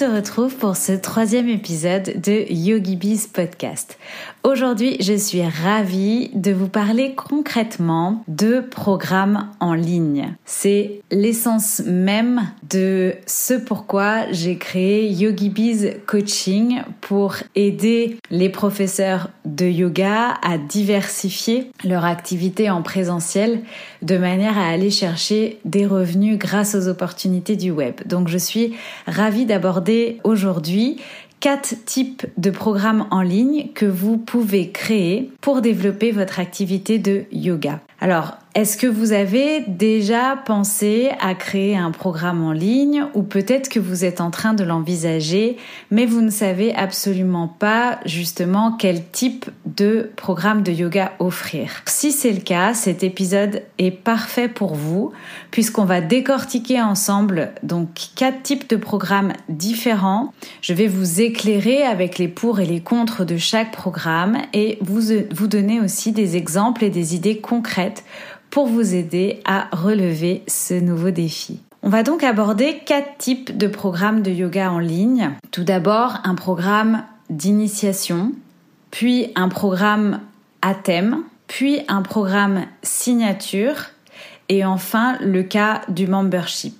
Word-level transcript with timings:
Se 0.00 0.06
retrouve 0.06 0.56
pour 0.56 0.78
ce 0.78 0.92
troisième 0.92 1.50
épisode 1.50 2.22
de 2.22 2.50
YogiBiz 2.50 3.26
Podcast. 3.26 3.98
Aujourd'hui, 4.42 4.96
je 5.00 5.12
suis 5.12 5.42
ravie 5.42 6.30
de 6.32 6.50
vous 6.50 6.68
parler 6.68 7.14
concrètement 7.14 8.24
de 8.26 8.60
programmes 8.60 9.50
en 9.60 9.74
ligne. 9.74 10.34
C'est 10.46 11.02
l'essence 11.10 11.82
même 11.84 12.48
de 12.70 13.14
ce 13.26 13.52
pourquoi 13.52 14.32
j'ai 14.32 14.56
créé 14.56 15.10
YogiBiz 15.10 15.92
Coaching 16.06 16.80
pour 17.02 17.34
aider 17.54 18.16
les 18.30 18.48
professeurs 18.48 19.28
de 19.44 19.66
yoga 19.66 20.38
à 20.42 20.56
diversifier 20.56 21.70
leur 21.84 22.06
activité 22.06 22.70
en 22.70 22.80
présentiel 22.80 23.60
de 24.00 24.16
manière 24.16 24.56
à 24.56 24.68
aller 24.68 24.90
chercher 24.90 25.58
des 25.66 25.84
revenus 25.84 26.38
grâce 26.38 26.74
aux 26.74 26.88
opportunités 26.88 27.56
du 27.56 27.70
web. 27.70 27.96
Donc 28.06 28.28
je 28.28 28.38
suis 28.38 28.72
ravie 29.06 29.44
d'aborder 29.44 30.18
aujourd'hui 30.24 30.96
quatre 31.40 31.74
types 31.84 32.26
de 32.36 32.50
programmes 32.50 33.06
en 33.10 33.22
ligne 33.22 33.68
que 33.74 33.86
vous 33.86 34.18
pouvez 34.18 34.70
créer 34.70 35.30
pour 35.40 35.62
développer 35.62 36.12
votre 36.12 36.38
activité 36.38 36.98
de 36.98 37.24
yoga. 37.32 37.80
Alors, 38.00 38.36
est-ce 38.54 38.76
que 38.76 38.88
vous 38.88 39.12
avez 39.12 39.60
déjà 39.68 40.36
pensé 40.44 41.10
à 41.20 41.36
créer 41.36 41.76
un 41.76 41.92
programme 41.92 42.42
en 42.42 42.50
ligne 42.50 43.04
ou 43.14 43.22
peut-être 43.22 43.68
que 43.68 43.78
vous 43.78 44.04
êtes 44.04 44.20
en 44.20 44.32
train 44.32 44.54
de 44.54 44.64
l'envisager 44.64 45.56
mais 45.92 46.04
vous 46.04 46.20
ne 46.20 46.30
savez 46.30 46.74
absolument 46.74 47.46
pas 47.46 48.00
justement 48.06 48.72
quel 48.72 49.08
type 49.08 49.48
de 49.66 50.10
programme 50.16 50.62
de 50.62 50.72
yoga 50.72 51.12
offrir? 51.20 51.70
Si 51.86 52.10
c'est 52.10 52.32
le 52.32 52.40
cas, 52.40 52.74
cet 52.74 53.04
épisode 53.04 53.62
est 53.78 53.92
parfait 53.92 54.48
pour 54.48 54.74
vous 54.74 55.12
puisqu'on 55.52 55.84
va 55.84 56.00
décortiquer 56.00 56.82
ensemble 56.82 57.52
donc 57.62 57.88
quatre 58.16 58.42
types 58.42 58.68
de 58.68 58.76
programmes 58.76 59.32
différents. 59.48 60.34
Je 60.60 60.74
vais 60.74 60.88
vous 60.88 61.20
éclairer 61.20 61.84
avec 61.84 62.18
les 62.18 62.28
pour 62.28 62.58
et 62.58 62.66
les 62.66 62.80
contre 62.80 63.24
de 63.24 63.36
chaque 63.36 63.70
programme 63.70 64.38
et 64.52 64.78
vous, 64.80 65.12
vous 65.30 65.46
donner 65.46 65.80
aussi 65.80 66.10
des 66.10 66.36
exemples 66.36 66.82
et 66.82 66.90
des 66.90 67.14
idées 67.14 67.38
concrètes 67.38 68.02
pour 68.50 68.66
vous 68.66 68.94
aider 68.94 69.40
à 69.44 69.68
relever 69.72 70.42
ce 70.46 70.74
nouveau 70.74 71.10
défi. 71.10 71.60
On 71.82 71.88
va 71.88 72.02
donc 72.02 72.22
aborder 72.22 72.80
quatre 72.84 73.16
types 73.16 73.56
de 73.56 73.66
programmes 73.66 74.22
de 74.22 74.30
yoga 74.30 74.70
en 74.70 74.78
ligne. 74.78 75.30
Tout 75.50 75.64
d'abord, 75.64 76.18
un 76.24 76.34
programme 76.34 77.04
d'initiation, 77.30 78.32
puis 78.90 79.32
un 79.34 79.48
programme 79.48 80.20
à 80.62 80.74
thème, 80.74 81.22
puis 81.46 81.80
un 81.88 82.02
programme 82.02 82.66
signature 82.82 83.86
et 84.48 84.64
enfin 84.64 85.16
le 85.20 85.42
cas 85.42 85.82
du 85.88 86.06
membership. 86.06 86.74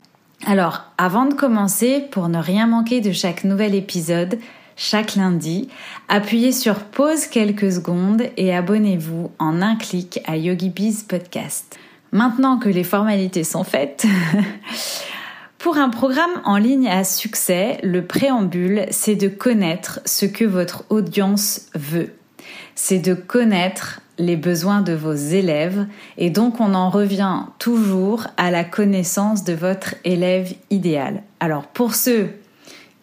Alors, 0.46 0.84
avant 0.98 1.26
de 1.26 1.34
commencer, 1.34 2.04
pour 2.10 2.28
ne 2.28 2.38
rien 2.38 2.66
manquer 2.66 3.00
de 3.00 3.12
chaque 3.12 3.44
nouvel 3.44 3.74
épisode, 3.74 4.38
chaque 4.80 5.14
lundi. 5.14 5.68
Appuyez 6.08 6.52
sur 6.52 6.76
pause 6.76 7.26
quelques 7.26 7.70
secondes 7.70 8.22
et 8.38 8.56
abonnez-vous 8.56 9.30
en 9.38 9.60
un 9.60 9.76
clic 9.76 10.20
à 10.26 10.38
YogiBiz 10.38 11.02
Podcast. 11.02 11.78
Maintenant 12.12 12.58
que 12.58 12.70
les 12.70 12.82
formalités 12.82 13.44
sont 13.44 13.62
faites, 13.62 14.06
pour 15.58 15.76
un 15.76 15.90
programme 15.90 16.40
en 16.44 16.56
ligne 16.56 16.88
à 16.88 17.04
succès, 17.04 17.78
le 17.82 18.06
préambule, 18.06 18.86
c'est 18.90 19.16
de 19.16 19.28
connaître 19.28 20.00
ce 20.06 20.24
que 20.24 20.46
votre 20.46 20.84
audience 20.88 21.66
veut. 21.74 22.14
C'est 22.74 23.00
de 23.00 23.12
connaître 23.12 24.00
les 24.16 24.36
besoins 24.36 24.80
de 24.80 24.94
vos 24.94 25.12
élèves 25.12 25.86
et 26.16 26.30
donc 26.30 26.58
on 26.58 26.72
en 26.72 26.88
revient 26.88 27.40
toujours 27.58 28.28
à 28.38 28.50
la 28.50 28.64
connaissance 28.64 29.44
de 29.44 29.52
votre 29.52 29.94
élève 30.04 30.54
idéal. 30.70 31.22
Alors 31.38 31.66
pour 31.66 31.94
ceux 31.94 32.30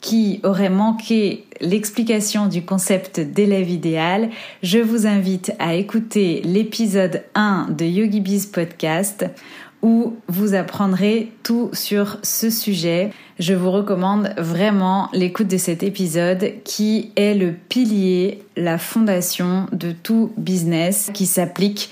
qui 0.02 0.40
aurait 0.44 0.70
manqué 0.70 1.46
l'explication 1.60 2.48
du 2.48 2.64
concept 2.64 3.20
d'élève 3.20 3.70
idéal, 3.70 4.30
je 4.64 4.80
vous 4.80 5.08
invite 5.08 5.52
à 5.60 5.76
écouter 5.76 6.42
l'épisode 6.44 7.24
1 7.36 7.70
de 7.72 7.86
YogiBiz 7.86 8.46
Podcast 8.48 9.26
où 9.82 10.16
vous 10.28 10.56
apprendrez 10.56 11.32
tout 11.44 11.70
sur 11.74 12.18
ce 12.24 12.50
sujet. 12.50 13.12
Je 13.40 13.54
vous 13.54 13.72
recommande 13.72 14.34
vraiment 14.38 15.10
l'écoute 15.14 15.48
de 15.48 15.58
cet 15.58 15.84
épisode 15.84 16.54
qui 16.64 17.12
est 17.16 17.36
le 17.36 17.54
pilier, 17.54 18.44
la 18.56 18.78
fondation 18.78 19.68
de 19.72 19.92
tout 19.92 20.32
business 20.38 21.12
qui 21.14 21.26
s'applique 21.26 21.92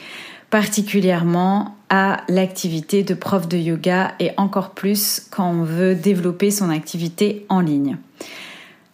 particulièrement 0.49 1.75
l'activité 2.29 3.03
de 3.03 3.13
prof 3.13 3.47
de 3.47 3.57
yoga 3.57 4.13
et 4.19 4.31
encore 4.37 4.71
plus 4.71 5.27
quand 5.31 5.49
on 5.49 5.63
veut 5.63 5.95
développer 5.95 6.51
son 6.51 6.69
activité 6.69 7.45
en 7.49 7.59
ligne. 7.59 7.97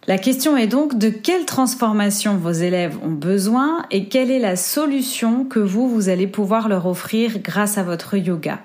La 0.08 0.18
question 0.18 0.56
est 0.56 0.66
donc 0.66 0.98
de 0.98 1.10
quelle 1.10 1.44
transformation 1.44 2.36
vos 2.36 2.50
élèves 2.50 2.98
ont 3.04 3.12
besoin 3.12 3.86
et 3.92 4.08
quelle 4.08 4.32
est 4.32 4.40
la 4.40 4.56
solution 4.56 5.44
que 5.44 5.60
vous, 5.60 5.88
vous 5.88 6.08
allez 6.08 6.26
pouvoir 6.26 6.68
leur 6.68 6.86
offrir 6.86 7.38
grâce 7.38 7.78
à 7.78 7.84
votre 7.84 8.16
yoga. 8.16 8.58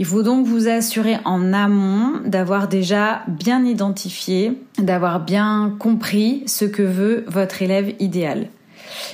Il 0.00 0.06
faut 0.06 0.22
donc 0.22 0.46
vous 0.46 0.68
assurer 0.68 1.16
en 1.24 1.52
amont 1.52 2.20
d'avoir 2.24 2.68
déjà 2.68 3.22
bien 3.28 3.64
identifié, 3.64 4.60
d'avoir 4.78 5.20
bien 5.20 5.74
compris 5.78 6.42
ce 6.46 6.64
que 6.64 6.82
veut 6.82 7.24
votre 7.28 7.62
élève 7.62 7.94
idéal. 8.00 8.48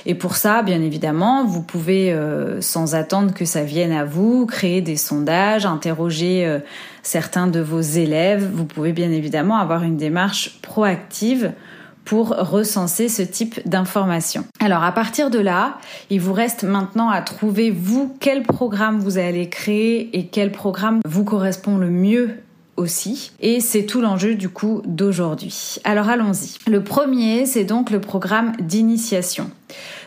Et 0.05 0.15
pour 0.15 0.35
ça, 0.35 0.61
bien 0.61 0.81
évidemment, 0.81 1.45
vous 1.45 1.61
pouvez, 1.61 2.13
euh, 2.13 2.61
sans 2.61 2.95
attendre 2.95 3.33
que 3.33 3.45
ça 3.45 3.63
vienne 3.63 3.91
à 3.91 4.05
vous, 4.05 4.45
créer 4.45 4.81
des 4.81 4.97
sondages, 4.97 5.65
interroger 5.65 6.45
euh, 6.45 6.59
certains 7.03 7.47
de 7.47 7.59
vos 7.59 7.81
élèves. 7.81 8.49
Vous 8.53 8.65
pouvez 8.65 8.93
bien 8.93 9.11
évidemment 9.11 9.57
avoir 9.57 9.83
une 9.83 9.97
démarche 9.97 10.59
proactive 10.61 11.51
pour 12.05 12.29
recenser 12.29 13.09
ce 13.09 13.23
type 13.23 13.67
d'informations. 13.67 14.45
Alors 14.59 14.83
à 14.83 14.91
partir 14.91 15.31
de 15.31 15.39
là, 15.39 15.79
il 16.11 16.21
vous 16.21 16.33
reste 16.33 16.63
maintenant 16.63 17.09
à 17.09 17.21
trouver 17.21 17.71
vous 17.71 18.15
quel 18.19 18.43
programme 18.43 18.99
vous 18.99 19.17
allez 19.17 19.49
créer 19.49 20.15
et 20.17 20.27
quel 20.27 20.51
programme 20.51 20.99
vous 21.05 21.23
correspond 21.23 21.77
le 21.77 21.89
mieux 21.89 22.37
aussi. 22.77 23.31
Et 23.39 23.59
c'est 23.59 23.83
tout 23.83 24.01
l'enjeu 24.01 24.35
du 24.35 24.49
coup 24.49 24.81
d'aujourd'hui. 24.85 25.77
Alors 25.83 26.09
allons-y. 26.09 26.57
Le 26.69 26.83
premier, 26.83 27.45
c'est 27.45 27.63
donc 27.63 27.89
le 27.89 28.01
programme 28.01 28.53
d'initiation. 28.59 29.49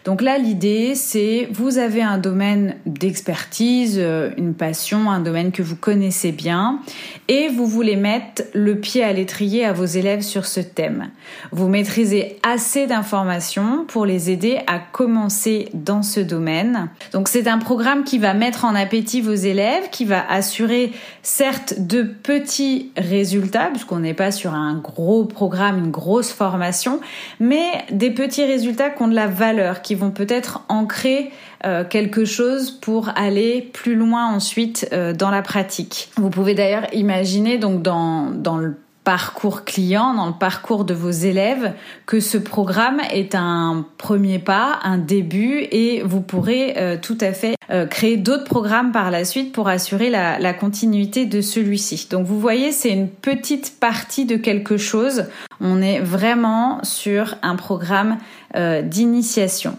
Donc 0.09 0.23
là, 0.23 0.39
l'idée, 0.39 0.95
c'est 0.95 1.49
vous 1.53 1.77
avez 1.77 2.01
un 2.01 2.17
domaine 2.17 2.77
d'expertise, 2.87 3.99
euh, 3.99 4.31
une 4.39 4.55
passion, 4.55 5.11
un 5.11 5.21
domaine 5.21 5.53
que 5.53 5.63
vous 5.63 5.77
connaissez 5.77 6.33
bien, 6.33 6.81
et 7.29 7.49
vous 7.49 7.67
voulez 7.67 7.95
mettre 7.95 8.45
le 8.55 8.77
pied 8.81 9.05
à 9.05 9.13
l'étrier 9.13 9.67
à 9.67 9.75
vos 9.75 9.85
élèves 9.85 10.23
sur 10.23 10.47
ce 10.47 10.61
thème. 10.61 11.11
Vous 11.53 11.69
maîtrisez 11.69 12.39
assez 12.43 12.87
d'informations 12.87 13.85
pour 13.87 14.07
les 14.07 14.31
aider 14.31 14.61
à 14.67 14.79
commencer 14.79 15.69
dans 15.75 16.03
ce 16.03 16.21
domaine. 16.21 16.89
Donc 17.13 17.29
c'est 17.29 17.47
un 17.47 17.59
programme 17.59 18.03
qui 18.03 18.19
va 18.19 18.33
mettre 18.33 18.65
en 18.65 18.75
appétit 18.75 19.21
vos 19.21 19.35
élèves, 19.35 19.91
qui 19.93 20.07
va 20.07 20.25
assurer 20.27 20.91
certes 21.21 21.75
de 21.81 22.03
petits 22.03 22.93
résultats, 22.97 23.67
puisqu'on 23.67 23.99
n'est 23.99 24.15
pas 24.15 24.31
sur 24.31 24.55
un 24.55 24.79
gros 24.79 25.27
programme, 25.27 25.77
une 25.77 25.91
grosse 25.91 26.33
formation, 26.33 26.99
mais 27.41 27.67
des 27.93 28.11
petits 28.11 28.47
résultats 28.47 28.89
qui 28.89 29.03
ont 29.03 29.09
de 29.09 29.15
la 29.15 29.27
valeur, 29.27 29.83
qui 29.83 29.98
vont 29.99 30.11
peut-être 30.11 30.65
ancrer 30.69 31.31
euh, 31.65 31.85
quelque 31.85 32.25
chose 32.25 32.71
pour 32.71 33.11
aller 33.17 33.69
plus 33.73 33.97
loin 33.97 34.27
ensuite 34.27 34.89
euh, 34.93 35.13
dans 35.13 35.31
la 35.31 35.43
pratique. 35.43 36.11
Vous 36.17 36.31
pouvez 36.31 36.55
d'ailleurs 36.55 36.87
imaginer 36.93 37.59
donc 37.59 37.83
dans, 37.83 38.31
dans 38.31 38.59
le 38.59 38.77
parcours 39.03 39.65
client, 39.65 40.15
dans 40.15 40.27
le 40.27 40.39
parcours 40.39 40.85
de 40.85 40.95
vos 40.95 41.11
élèves, 41.11 41.73
que 42.07 42.21
ce 42.21 42.39
programme 42.39 43.01
est 43.11 43.35
un 43.35 43.87
premier 43.97 44.39
pas, 44.39 44.79
un 44.85 44.99
début, 44.99 45.67
et 45.73 46.03
vous 46.03 46.21
pourrez 46.21 46.75
euh, 46.77 46.97
tout 47.01 47.19
à 47.21 47.33
fait 47.33 47.57
créer 47.91 48.17
d'autres 48.17 48.45
programmes 48.45 48.93
par 48.93 49.11
la 49.11 49.27
suite 49.27 49.53
pour 49.53 49.69
assurer 49.69 50.09
la, 50.09 50.55
continuité 50.55 51.27
de 51.27 51.43
celui-ci. 51.43 52.09
Donc 52.11 52.25
vous 52.25 52.41
voyez, 52.41 52.73
c'est 52.73 52.91
une 52.91 53.09
petite 53.11 53.79
partie 53.79 54.25
de 54.25 54.37
quelque 54.37 54.79
chose. 54.79 55.25
On 55.61 55.83
est 55.83 56.01
vraiment 56.01 56.83
sur 56.83 57.35
un 57.43 57.57
programme 57.57 58.17
d'initiation. 58.55 59.77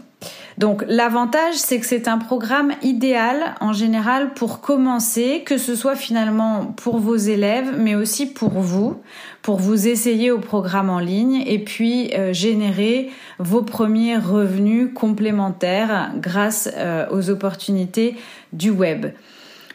Donc 0.57 0.83
l'avantage, 0.87 1.55
c'est 1.55 1.79
que 1.79 1.85
c'est 1.85 2.09
un 2.09 2.17
programme 2.17 2.73
idéal 2.81 3.55
en 3.61 3.71
général 3.71 4.33
pour 4.33 4.59
commencer, 4.59 5.43
que 5.45 5.57
ce 5.57 5.73
soit 5.73 5.95
finalement 5.95 6.65
pour 6.75 6.99
vos 6.99 7.15
élèves, 7.15 7.75
mais 7.77 7.95
aussi 7.95 8.25
pour 8.25 8.59
vous, 8.59 9.01
pour 9.41 9.57
vous 9.57 9.87
essayer 9.87 10.31
au 10.31 10.39
programme 10.39 10.89
en 10.89 10.99
ligne 10.99 11.43
et 11.47 11.59
puis 11.59 12.13
euh, 12.13 12.33
générer 12.33 13.09
vos 13.37 13.61
premiers 13.61 14.17
revenus 14.17 14.89
complémentaires 14.93 16.11
grâce 16.17 16.69
euh, 16.75 17.05
aux 17.11 17.29
opportunités 17.29 18.17
du 18.51 18.69
web. 18.69 19.07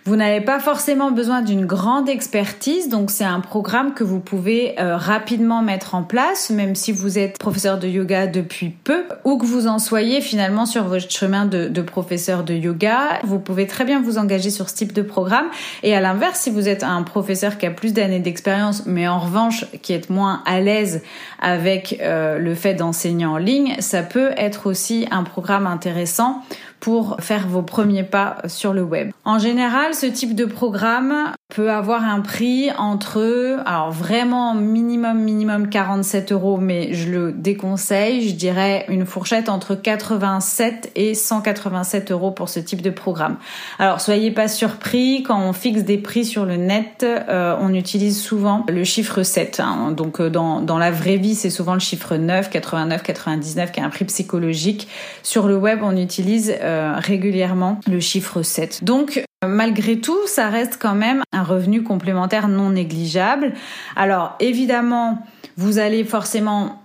Vous 0.06 0.16
n'avez 0.16 0.42
pas 0.42 0.60
forcément 0.60 1.10
besoin 1.10 1.40
d'une 1.40 1.64
grande 1.64 2.10
expertise, 2.10 2.90
donc 2.90 3.10
c'est 3.10 3.24
un 3.24 3.40
programme 3.40 3.94
que 3.94 4.04
vous 4.04 4.20
pouvez 4.20 4.78
euh, 4.78 4.98
rapidement 4.98 5.62
mettre 5.62 5.94
en 5.94 6.02
place, 6.02 6.50
même 6.50 6.74
si 6.74 6.92
vous 6.92 7.18
êtes 7.18 7.38
professeur 7.38 7.78
de 7.78 7.88
yoga 7.88 8.26
depuis 8.26 8.68
peu, 8.68 9.04
ou 9.24 9.38
que 9.38 9.46
vous 9.46 9.66
en 9.66 9.78
soyez 9.78 10.20
finalement 10.20 10.66
sur 10.66 10.84
votre 10.84 11.10
chemin 11.10 11.46
de, 11.46 11.80
professeur 11.80 12.44
de 12.44 12.52
yoga. 12.52 13.18
Vous 13.24 13.38
pouvez 13.38 13.66
très 13.66 13.86
bien 13.86 14.02
vous 14.02 14.18
engager 14.18 14.50
sur 14.50 14.68
ce 14.68 14.74
type 14.74 14.92
de 14.92 15.00
programme. 15.00 15.46
Et 15.82 15.96
à 15.96 16.02
l'inverse, 16.02 16.38
si 16.38 16.50
vous 16.50 16.68
êtes 16.68 16.82
un 16.82 17.02
professeur 17.02 17.56
qui 17.56 17.64
a 17.64 17.70
plus 17.70 17.94
d'années 17.94 18.20
d'expérience, 18.20 18.84
mais 18.84 19.08
en 19.08 19.18
revanche 19.18 19.64
qui 19.80 19.94
est 19.94 20.10
moins 20.10 20.42
à 20.44 20.60
l'aise 20.60 21.02
avec 21.40 21.98
euh, 22.02 22.38
le 22.38 22.54
fait 22.54 22.74
d'enseigner 22.74 23.24
en 23.24 23.38
ligne, 23.38 23.76
ça 23.78 24.02
peut 24.02 24.32
être 24.36 24.66
aussi 24.66 25.06
un 25.10 25.22
programme 25.22 25.66
intéressant 25.66 26.42
pour 26.84 27.16
faire 27.18 27.48
vos 27.48 27.62
premiers 27.62 28.02
pas 28.02 28.36
sur 28.46 28.74
le 28.74 28.82
web. 28.82 29.10
En 29.24 29.38
général, 29.38 29.94
ce 29.94 30.04
type 30.04 30.34
de 30.34 30.44
programme 30.44 31.32
peut 31.54 31.70
avoir 31.70 32.04
un 32.04 32.20
prix 32.20 32.70
entre, 32.76 33.58
alors 33.64 33.90
vraiment 33.90 34.54
minimum 34.54 35.18
minimum 35.18 35.70
47 35.70 36.32
euros, 36.32 36.58
mais 36.58 36.92
je 36.92 37.10
le 37.10 37.32
déconseille, 37.32 38.28
je 38.28 38.34
dirais 38.34 38.84
une 38.88 39.06
fourchette 39.06 39.48
entre 39.48 39.74
87 39.74 40.92
et 40.94 41.14
187 41.14 42.10
euros 42.10 42.32
pour 42.32 42.50
ce 42.50 42.60
type 42.60 42.82
de 42.82 42.90
programme. 42.90 43.38
Alors 43.78 44.02
soyez 44.02 44.30
pas 44.30 44.48
surpris, 44.48 45.22
quand 45.22 45.40
on 45.40 45.54
fixe 45.54 45.84
des 45.84 45.96
prix 45.96 46.26
sur 46.26 46.44
le 46.44 46.56
net, 46.56 47.02
euh, 47.02 47.56
on 47.60 47.72
utilise 47.72 48.20
souvent 48.20 48.66
le 48.68 48.84
chiffre 48.84 49.22
7. 49.22 49.60
Hein. 49.60 49.92
Donc 49.92 50.20
euh, 50.20 50.28
dans, 50.28 50.60
dans 50.60 50.78
la 50.78 50.90
vraie 50.90 51.16
vie, 51.16 51.34
c'est 51.34 51.50
souvent 51.50 51.74
le 51.74 51.80
chiffre 51.80 52.16
9, 52.16 52.50
89, 52.50 53.02
99 53.02 53.72
qui 53.72 53.80
est 53.80 53.82
un 53.82 53.88
prix 53.88 54.04
psychologique. 54.04 54.88
Sur 55.22 55.46
le 55.46 55.56
web, 55.56 55.80
on 55.82 55.96
utilise 55.96 56.52
euh, 56.60 56.73
régulièrement 56.96 57.80
le 57.86 58.00
chiffre 58.00 58.42
7. 58.42 58.84
Donc 58.84 59.24
Malgré 59.46 60.00
tout, 60.00 60.26
ça 60.26 60.48
reste 60.48 60.78
quand 60.80 60.94
même 60.94 61.22
un 61.32 61.42
revenu 61.42 61.82
complémentaire 61.82 62.48
non 62.48 62.70
négligeable. 62.70 63.52
Alors 63.96 64.36
évidemment, 64.40 65.18
vous 65.56 65.78
allez 65.78 66.04
forcément 66.04 66.82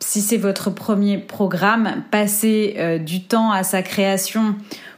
si 0.00 0.20
c'est 0.20 0.36
votre 0.36 0.70
premier 0.70 1.18
programme, 1.18 2.02
passer 2.10 2.74
euh, 2.78 2.98
du 2.98 3.22
temps 3.22 3.50
à 3.50 3.62
sa 3.62 3.82
création 3.82 4.54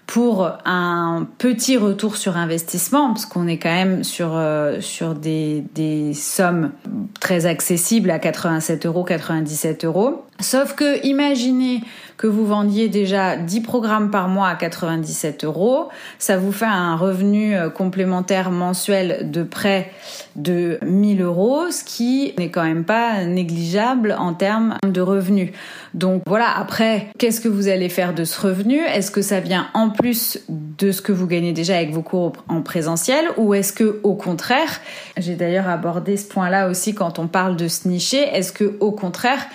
pour 0.06 0.49
un 0.65 1.27
petit 1.38 1.77
retour 1.77 2.17
sur 2.17 2.37
investissement, 2.37 3.09
parce 3.09 3.27
qu'on 3.27 3.49
est 3.49 3.59
quand 3.59 3.75
même 3.75 4.05
sur, 4.05 4.33
euh, 4.35 4.81
des 5.21 6.12
sommes 6.15 6.73
très 7.21 7.47
accessibles 7.47 8.11
à 8.11 8.19
87 8.19 8.87
euros, 8.87 9.05
97 9.05 9.85
euros. 9.85 10.25
Sauf 10.41 10.75
que 10.75 11.05
imaginez 11.06 11.83
que 12.17 12.27
vous 12.27 12.47
vendiez 12.47 12.88
déjà 12.88 13.37
10 13.37 13.61
programmes 13.61 14.11
par 14.11 14.29
mois 14.29 14.49
à 14.49 14.55
97 14.55 15.44
euros, 15.44 15.88
ça 16.19 16.38
vous 16.38 16.53
fait 16.53 16.65
un 16.65 16.97
revenu 16.97 17.55
euh, 17.55 17.69
complémentaire 17.69 18.50
mensuel 18.50 19.31
de 19.31 19.43
près 19.43 19.91
de 20.35 20.79
1000 20.83 21.23
euros, 21.23 21.71
ce 21.71 21.85
qui 21.85 22.35
n'est 22.38 22.50
quand 22.50 22.65
même 22.65 22.85
pas 22.85 23.25
négligeable 23.25 24.17
en 24.19 24.35
termes 24.35 24.77
de 24.87 25.00
revenus. 25.00 25.50
Donc 25.94 26.23
voilà, 26.27 26.56
après, 26.56 27.09
qu'est-ce 27.19 27.41
que 27.41 27.49
vous 27.49 27.69
allez 27.69 27.88
faire 27.88 28.15
de 28.15 28.25
ce 28.25 28.41
revenu? 28.41 28.79
Est-ce 28.79 29.11
que 29.11 29.23
ça 29.23 29.41
vient 29.41 29.69
en 29.75 29.91
plus 29.91 30.41
de 30.49 30.93
ce 30.93 31.03
que 31.03 31.12
vous 31.12 31.27
gagnez 31.27 31.53
déjà 31.53 31.77
avec 31.77 31.93
vos 31.93 32.03
cours 32.03 32.33
en 32.49 32.62
présentiel? 32.62 33.27
Ou 33.37 33.55
est-ce 33.55 33.73
que 33.73 34.00
au 34.03 34.15
contraire, 34.15 34.81
j'ai 35.17 35.35
d'ailleurs 35.35 35.69
abordé 35.69 36.17
ce 36.17 36.29
point-là 36.29 36.69
aussi 36.69 36.94
quand 36.94 37.19
on 37.19 37.27
parle 37.27 37.56
de 37.56 37.69
se 37.69 37.88
nicher, 37.88 38.23
est-ce 38.23 38.53
que 38.53 38.77
au 38.81 38.93
contraire, 38.93 39.47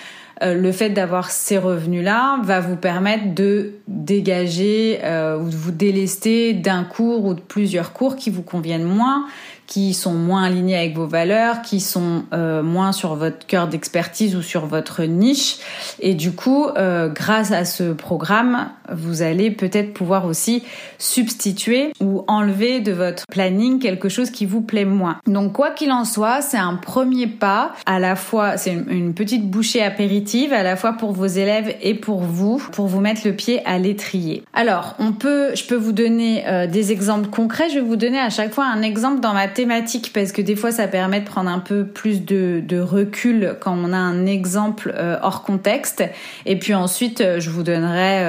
euh, 0.42 0.54
le 0.54 0.72
fait 0.72 0.90
d'avoir 0.90 1.30
ces 1.32 1.58
revenus-là 1.58 2.40
va 2.44 2.60
vous 2.60 2.76
permettre 2.76 3.34
de 3.36 3.74
dégager 3.88 5.00
euh, 5.04 5.38
ou 5.38 5.50
de 5.50 5.56
vous 5.56 5.72
délester 5.72 6.54
d'un 6.54 6.84
cours 6.84 7.26
ou 7.26 7.34
de 7.34 7.42
plusieurs 7.42 7.94
cours 7.94 8.16
qui 8.16 8.30
vous 8.30 8.42
conviennent 8.42 8.84
moins, 8.84 9.26
qui 9.72 9.94
sont 9.94 10.14
moins 10.14 10.44
alignés 10.44 10.76
avec 10.76 10.96
vos 10.96 11.08
valeurs, 11.08 11.62
qui 11.62 11.80
sont 11.80 12.26
euh, 12.34 12.62
moins 12.62 12.92
sur 12.92 13.16
votre 13.16 13.48
cœur 13.48 13.70
d'expertise 13.70 14.36
ou 14.36 14.42
sur 14.42 14.66
votre 14.66 15.04
niche. 15.04 15.60
Et 16.02 16.14
du 16.14 16.34
coup, 16.34 16.68
euh, 16.68 17.08
grâce 17.08 17.54
à 17.54 17.64
ce 17.64 17.94
programme, 17.94 18.68
vous 18.94 19.22
allez 19.22 19.52
peut-être 19.52 19.94
pouvoir 19.94 20.26
aussi 20.26 20.64
substituer 20.98 21.94
ou 22.00 22.24
enlever 22.28 22.80
de 22.80 22.92
votre 22.92 23.26
planning 23.28 23.80
quelque 23.80 24.10
chose 24.10 24.32
qui 24.32 24.46
vous 24.46 24.62
plaît 24.62 24.86
moins. 24.86 25.18
Donc 25.28 25.54
quoi 25.54 25.72
qu'il 25.72 25.92
en 25.92 26.06
soit, 26.06 26.42
c'est 26.42 26.58
un 26.58 26.76
premier 26.76 27.28
pas. 27.28 27.74
À 27.86 28.00
la 28.00 28.16
fois, 28.16 28.58
c'est 28.58 28.74
une 28.74 29.14
petite 29.14 29.50
bouchée 29.50 29.82
apéritive, 29.82 30.54
à 30.54 30.64
la 30.64 30.76
fois 30.76 30.94
pour 30.94 31.12
vos 31.12 31.26
élèves 31.26 31.76
et 31.82 31.94
pour 31.94 32.22
vous, 32.22 32.62
pour 32.72 32.88
vous 32.88 33.00
mettre 33.00 33.22
le 33.26 33.34
pied 33.34 33.62
à 33.66 33.78
l'étrier. 33.78 34.44
Alors, 34.54 34.96
on 35.00 35.12
peut, 35.12 35.56
je 35.56 35.66
peux 35.66 35.76
vous 35.76 35.92
donner 35.92 36.44
euh, 36.48 36.68
des 36.68 36.92
exemples 36.92 37.30
concrets. 37.30 37.70
Je 37.70 37.76
vais 37.76 37.86
vous 37.86 37.96
donner 37.96 38.20
à 38.20 38.30
chaque 38.30 38.54
fois 38.54 38.66
un 38.66 38.82
exemple 38.82 39.22
dans 39.22 39.34
ma 39.34 39.48
thématique 39.48 40.12
parce 40.14 40.32
que 40.32 40.42
des 40.42 40.56
fois 40.56 40.72
ça 40.72 40.88
permet 40.88 41.20
de 41.20 41.26
prendre 41.26 41.50
un 41.50 41.60
peu 41.60 41.86
plus 41.86 42.26
de, 42.26 42.80
recul 42.82 43.56
quand 43.60 43.78
on 43.78 43.94
a 43.94 43.98
un 43.98 44.26
exemple 44.26 44.94
euh, 44.96 45.18
hors 45.22 45.44
contexte. 45.44 46.04
Et 46.46 46.58
puis 46.58 46.74
ensuite, 46.74 47.22
euh, 47.22 47.40
je 47.40 47.50
vous 47.50 47.64
donnerai 47.64 48.24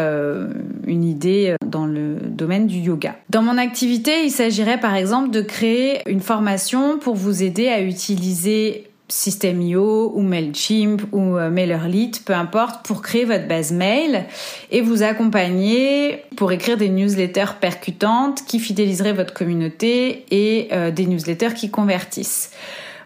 une 0.86 1.04
idée 1.04 1.56
dans 1.66 1.86
le 1.86 2.16
domaine 2.16 2.66
du 2.66 2.78
yoga. 2.78 3.16
Dans 3.30 3.42
mon 3.42 3.58
activité, 3.58 4.24
il 4.24 4.30
s'agirait 4.30 4.80
par 4.80 4.94
exemple 4.94 5.30
de 5.30 5.40
créer 5.40 6.00
une 6.06 6.20
formation 6.20 6.98
pour 6.98 7.14
vous 7.14 7.42
aider 7.42 7.68
à 7.68 7.80
utiliser 7.80 8.88
System.io 9.12 10.12
ou 10.14 10.22
Mailchimp 10.22 11.02
ou 11.12 11.36
euh, 11.36 11.50
MailerLite, 11.50 12.24
peu 12.24 12.32
importe, 12.32 12.86
pour 12.86 13.02
créer 13.02 13.26
votre 13.26 13.46
base 13.46 13.70
mail 13.70 14.24
et 14.70 14.80
vous 14.80 15.02
accompagner 15.02 16.22
pour 16.34 16.50
écrire 16.50 16.78
des 16.78 16.88
newsletters 16.88 17.58
percutantes 17.60 18.42
qui 18.46 18.58
fidéliseraient 18.58 19.12
votre 19.12 19.34
communauté 19.34 20.24
et 20.30 20.68
euh, 20.72 20.90
des 20.90 21.04
newsletters 21.04 21.52
qui 21.54 21.70
convertissent. 21.70 22.52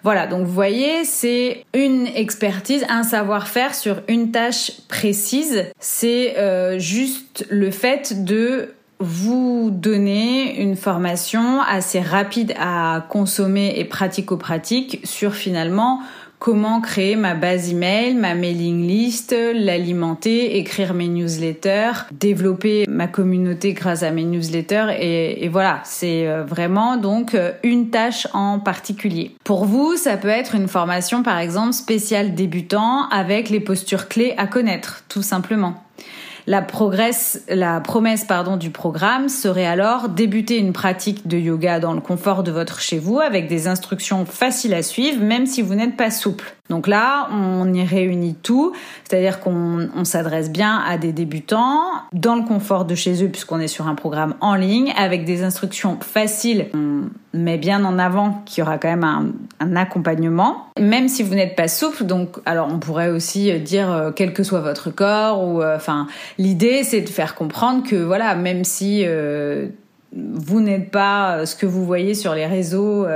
Voilà, 0.06 0.28
donc 0.28 0.46
vous 0.46 0.52
voyez, 0.52 1.04
c'est 1.04 1.64
une 1.74 2.06
expertise, 2.06 2.86
un 2.88 3.02
savoir-faire 3.02 3.74
sur 3.74 4.02
une 4.06 4.30
tâche 4.30 4.70
précise. 4.86 5.64
C'est 5.80 6.38
euh, 6.38 6.78
juste 6.78 7.44
le 7.50 7.72
fait 7.72 8.22
de 8.22 8.72
vous 9.00 9.70
donner 9.72 10.62
une 10.62 10.76
formation 10.76 11.60
assez 11.60 12.00
rapide 12.00 12.54
à 12.56 13.04
consommer 13.08 13.80
et 13.80 13.84
pratico-pratique 13.84 15.00
sur 15.02 15.34
finalement 15.34 15.98
comment 16.38 16.80
créer 16.80 17.16
ma 17.16 17.34
base 17.34 17.70
email, 17.70 18.14
ma 18.14 18.34
mailing 18.34 18.86
list, 18.86 19.34
l'alimenter, 19.54 20.58
écrire 20.58 20.94
mes 20.94 21.08
newsletters, 21.08 22.06
développer 22.12 22.84
ma 22.88 23.06
communauté 23.06 23.72
grâce 23.72 24.02
à 24.02 24.10
mes 24.10 24.24
newsletters 24.24 24.96
et, 24.98 25.44
et 25.44 25.48
voilà, 25.48 25.80
c'est 25.84 26.26
euh, 26.26 26.44
vraiment 26.44 26.96
donc 26.96 27.34
euh, 27.34 27.52
une 27.62 27.90
tâche 27.90 28.26
en 28.32 28.58
particulier. 28.58 29.32
Pour 29.44 29.64
vous, 29.64 29.96
ça 29.96 30.16
peut 30.16 30.28
être 30.28 30.54
une 30.54 30.68
formation 30.68 31.22
par 31.22 31.38
exemple 31.38 31.72
spéciale 31.72 32.34
débutant 32.34 33.08
avec 33.08 33.48
les 33.50 33.60
postures 33.60 34.08
clés 34.08 34.34
à 34.36 34.46
connaître, 34.46 35.04
tout 35.08 35.22
simplement. 35.22 35.85
La, 36.46 36.62
progresse, 36.62 37.42
la 37.48 37.80
promesse 37.80 38.26
du 38.58 38.70
programme 38.70 39.28
serait 39.28 39.66
alors 39.66 40.08
débuter 40.08 40.58
une 40.58 40.72
pratique 40.72 41.26
de 41.26 41.36
yoga 41.36 41.80
dans 41.80 41.92
le 41.92 42.00
confort 42.00 42.42
de 42.42 42.52
votre 42.52 42.80
chez 42.80 42.98
vous 42.98 43.18
avec 43.18 43.48
des 43.48 43.68
instructions 43.68 44.24
faciles 44.24 44.74
à 44.74 44.82
suivre 44.82 45.22
même 45.22 45.46
si 45.46 45.62
vous 45.62 45.74
n'êtes 45.74 45.96
pas 45.96 46.10
souple. 46.10 46.55
Donc 46.68 46.88
là, 46.88 47.28
on 47.32 47.72
y 47.72 47.84
réunit 47.84 48.34
tout, 48.34 48.72
c'est-à-dire 49.04 49.40
qu'on 49.40 49.88
s'adresse 50.04 50.50
bien 50.50 50.82
à 50.86 50.98
des 50.98 51.12
débutants 51.12 51.82
dans 52.12 52.34
le 52.34 52.42
confort 52.42 52.84
de 52.84 52.94
chez 52.94 53.22
eux 53.24 53.28
puisqu'on 53.28 53.60
est 53.60 53.68
sur 53.68 53.86
un 53.86 53.94
programme 53.94 54.34
en 54.40 54.54
ligne 54.54 54.92
avec 54.96 55.24
des 55.24 55.42
instructions 55.44 55.98
faciles. 56.00 56.66
On 56.74 57.08
met 57.32 57.58
bien 57.58 57.84
en 57.84 57.98
avant 57.98 58.42
qu'il 58.46 58.62
y 58.62 58.66
aura 58.66 58.78
quand 58.78 58.88
même 58.88 59.04
un, 59.60 59.76
accompagnement, 59.76 60.66
même 60.80 61.08
si 61.08 61.22
vous 61.22 61.34
n'êtes 61.34 61.54
pas 61.54 61.68
souple. 61.68 62.04
Donc, 62.04 62.38
alors 62.46 62.68
on 62.70 62.78
pourrait 62.78 63.10
aussi 63.10 63.52
dire 63.60 63.92
euh, 63.92 64.10
quel 64.10 64.32
que 64.32 64.42
soit 64.42 64.60
votre 64.60 64.90
corps 64.90 65.46
ou, 65.46 65.62
euh, 65.62 65.76
enfin, 65.76 66.06
l'idée 66.38 66.82
c'est 66.82 67.02
de 67.02 67.08
faire 67.08 67.34
comprendre 67.34 67.86
que 67.86 67.96
voilà, 67.96 68.34
même 68.34 68.64
si 68.64 69.02
euh, 69.04 69.68
vous 70.12 70.60
n'êtes 70.60 70.90
pas 70.90 71.44
ce 71.46 71.54
que 71.54 71.66
vous 71.66 71.84
voyez 71.84 72.14
sur 72.14 72.34
les 72.34 72.46
réseaux 72.46 73.06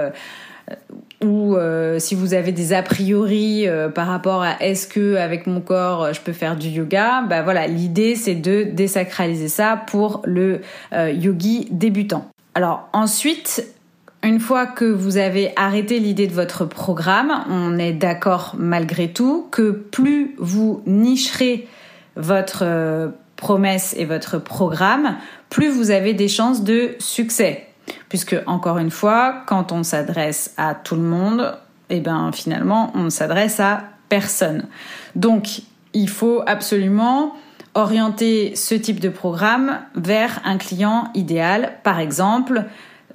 ou 1.23 1.55
euh, 1.55 1.99
si 1.99 2.15
vous 2.15 2.33
avez 2.33 2.53
des 2.53 2.73
a 2.73 2.83
priori 2.83 3.69
euh, 3.69 3.89
par 3.89 4.07
rapport 4.07 4.43
à 4.43 4.63
est-ce 4.63 4.87
que 4.87 5.17
avec 5.17 5.47
mon 5.47 5.61
corps 5.61 6.05
euh, 6.05 6.13
je 6.13 6.21
peux 6.21 6.33
faire 6.33 6.57
du 6.57 6.69
yoga, 6.69 7.23
bah 7.29 7.43
voilà, 7.43 7.67
l'idée 7.67 8.15
c'est 8.15 8.35
de 8.35 8.63
désacraliser 8.63 9.49
ça 9.49 9.83
pour 9.87 10.23
le 10.25 10.61
yogi 10.93 11.69
débutant. 11.71 12.27
Alors 12.55 12.89
ensuite, 12.93 13.67
une 14.23 14.41
fois 14.41 14.67
que 14.67 14.85
vous 14.85 15.19
avez 15.19 15.53
arrêté 15.57 15.99
l'idée 15.99 16.27
de 16.27 16.33
votre 16.33 16.65
programme, 16.65 17.45
on 17.51 17.79
est 17.79 17.93
d'accord 17.93 18.55
malgré 18.59 19.09
tout 19.09 19.47
que 19.51 19.71
plus 19.71 20.35
vous 20.39 20.83
nicherez 20.87 21.69
votre 22.17 23.13
promesse 23.37 23.95
et 23.97 24.05
votre 24.05 24.39
programme, 24.39 25.17
plus 25.49 25.69
vous 25.69 25.91
avez 25.91 26.13
des 26.13 26.29
chances 26.29 26.65
de 26.65 26.91
succès. 26.99 27.70
Puisque, 28.11 28.37
encore 28.47 28.77
une 28.77 28.91
fois, 28.91 29.45
quand 29.47 29.73
on 29.73 29.83
s'adresse 29.83 30.53
à 30.59 30.75
tout 30.75 30.97
le 30.97 31.03
monde, 31.03 31.57
eh 31.89 32.01
ben, 32.01 32.31
finalement, 32.33 32.93
on 32.95 33.09
s'adresse 33.09 33.61
à 33.61 33.85
personne. 34.11 34.67
Donc, 35.15 35.63
il 35.95 36.09
faut 36.09 36.43
absolument 36.47 37.35
orienter 37.75 38.55
ce 38.57 38.75
type 38.75 39.01
de 39.01 39.09
programme 39.09 39.79
vers 39.95 40.41
un 40.45 40.59
client 40.59 41.05
idéal. 41.15 41.75
Par 41.85 42.01
exemple, 42.01 42.65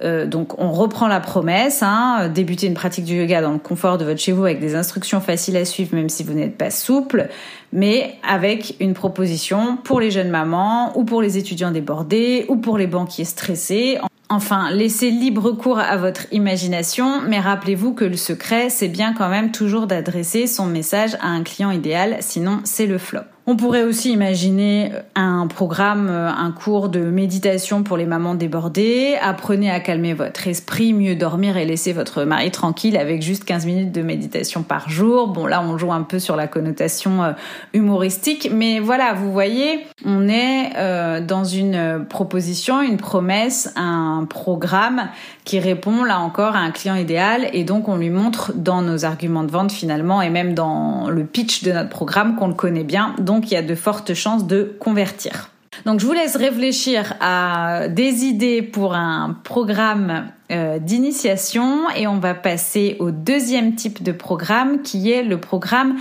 euh, 0.02 0.26
donc 0.26 0.58
on 0.58 0.72
reprend 0.72 1.08
la 1.08 1.20
promesse, 1.20 1.82
hein, 1.82 2.28
débuter 2.28 2.66
une 2.66 2.74
pratique 2.74 3.04
du 3.04 3.16
yoga 3.16 3.40
dans 3.40 3.52
le 3.52 3.58
confort 3.58 3.96
de 3.98 4.04
votre 4.04 4.20
chez 4.20 4.32
vous 4.32 4.44
avec 4.44 4.60
des 4.60 4.74
instructions 4.74 5.20
faciles 5.20 5.56
à 5.56 5.64
suivre 5.64 5.94
même 5.94 6.08
si 6.08 6.22
vous 6.22 6.34
n'êtes 6.34 6.56
pas 6.56 6.70
souple, 6.70 7.28
mais 7.72 8.16
avec 8.26 8.76
une 8.80 8.94
proposition 8.94 9.76
pour 9.76 10.00
les 10.00 10.10
jeunes 10.10 10.30
mamans 10.30 10.92
ou 10.98 11.04
pour 11.04 11.22
les 11.22 11.38
étudiants 11.38 11.70
débordés 11.70 12.44
ou 12.48 12.56
pour 12.56 12.78
les 12.78 12.86
banquiers 12.86 13.24
stressés. 13.24 13.98
Enfin, 14.28 14.70
laissez 14.72 15.10
libre 15.10 15.52
cours 15.52 15.78
à 15.78 15.96
votre 15.96 16.32
imagination, 16.32 17.20
mais 17.22 17.38
rappelez-vous 17.38 17.94
que 17.94 18.04
le 18.04 18.16
secret, 18.16 18.70
c'est 18.70 18.88
bien 18.88 19.12
quand 19.12 19.28
même 19.28 19.52
toujours 19.52 19.86
d'adresser 19.86 20.48
son 20.48 20.66
message 20.66 21.14
à 21.20 21.28
un 21.28 21.44
client 21.44 21.70
idéal, 21.70 22.16
sinon 22.20 22.60
c'est 22.64 22.86
le 22.86 22.98
flop. 22.98 23.35
On 23.48 23.54
pourrait 23.54 23.84
aussi 23.84 24.10
imaginer 24.10 24.90
un 25.14 25.46
programme, 25.46 26.08
un 26.08 26.50
cours 26.50 26.88
de 26.88 26.98
méditation 26.98 27.84
pour 27.84 27.96
les 27.96 28.04
mamans 28.04 28.34
débordées. 28.34 29.14
Apprenez 29.22 29.70
à 29.70 29.78
calmer 29.78 30.14
votre 30.14 30.48
esprit, 30.48 30.92
mieux 30.92 31.14
dormir 31.14 31.56
et 31.56 31.64
laisser 31.64 31.92
votre 31.92 32.24
mari 32.24 32.50
tranquille 32.50 32.96
avec 32.96 33.22
juste 33.22 33.44
15 33.44 33.66
minutes 33.66 33.92
de 33.92 34.02
méditation 34.02 34.64
par 34.64 34.90
jour. 34.90 35.28
Bon, 35.28 35.46
là, 35.46 35.62
on 35.62 35.78
joue 35.78 35.92
un 35.92 36.02
peu 36.02 36.18
sur 36.18 36.34
la 36.34 36.48
connotation 36.48 37.22
euh, 37.22 37.32
humoristique, 37.72 38.50
mais 38.52 38.80
voilà, 38.80 39.12
vous 39.12 39.30
voyez, 39.30 39.86
on 40.04 40.28
est 40.28 40.72
euh, 40.76 41.20
dans 41.20 41.44
une 41.44 42.04
proposition, 42.08 42.82
une 42.82 42.96
promesse, 42.96 43.72
un 43.76 44.26
programme 44.28 45.08
qui 45.44 45.60
répond 45.60 46.02
là 46.02 46.18
encore 46.18 46.56
à 46.56 46.58
un 46.58 46.72
client 46.72 46.96
idéal 46.96 47.48
et 47.52 47.62
donc 47.62 47.88
on 47.88 47.96
lui 47.96 48.10
montre 48.10 48.52
dans 48.56 48.82
nos 48.82 49.04
arguments 49.04 49.44
de 49.44 49.52
vente 49.52 49.70
finalement 49.70 50.20
et 50.20 50.30
même 50.30 50.54
dans 50.54 51.08
le 51.08 51.24
pitch 51.24 51.62
de 51.62 51.70
notre 51.70 51.90
programme 51.90 52.34
qu'on 52.34 52.48
le 52.48 52.54
connaît 52.54 52.82
bien. 52.82 53.14
Il 53.40 53.52
y 53.52 53.56
a 53.56 53.62
de 53.62 53.74
fortes 53.74 54.14
chances 54.14 54.46
de 54.46 54.76
convertir. 54.78 55.50
Donc 55.84 56.00
je 56.00 56.06
vous 56.06 56.12
laisse 56.12 56.36
réfléchir 56.36 57.14
à 57.20 57.88
des 57.88 58.24
idées 58.24 58.62
pour 58.62 58.94
un 58.94 59.36
programme 59.44 60.30
euh, 60.50 60.78
d'initiation 60.78 61.90
et 61.90 62.06
on 62.06 62.18
va 62.18 62.34
passer 62.34 62.96
au 62.98 63.10
deuxième 63.10 63.74
type 63.74 64.02
de 64.02 64.12
programme 64.12 64.82
qui 64.82 65.10
est 65.10 65.22
le 65.22 65.38
programme 65.38 65.96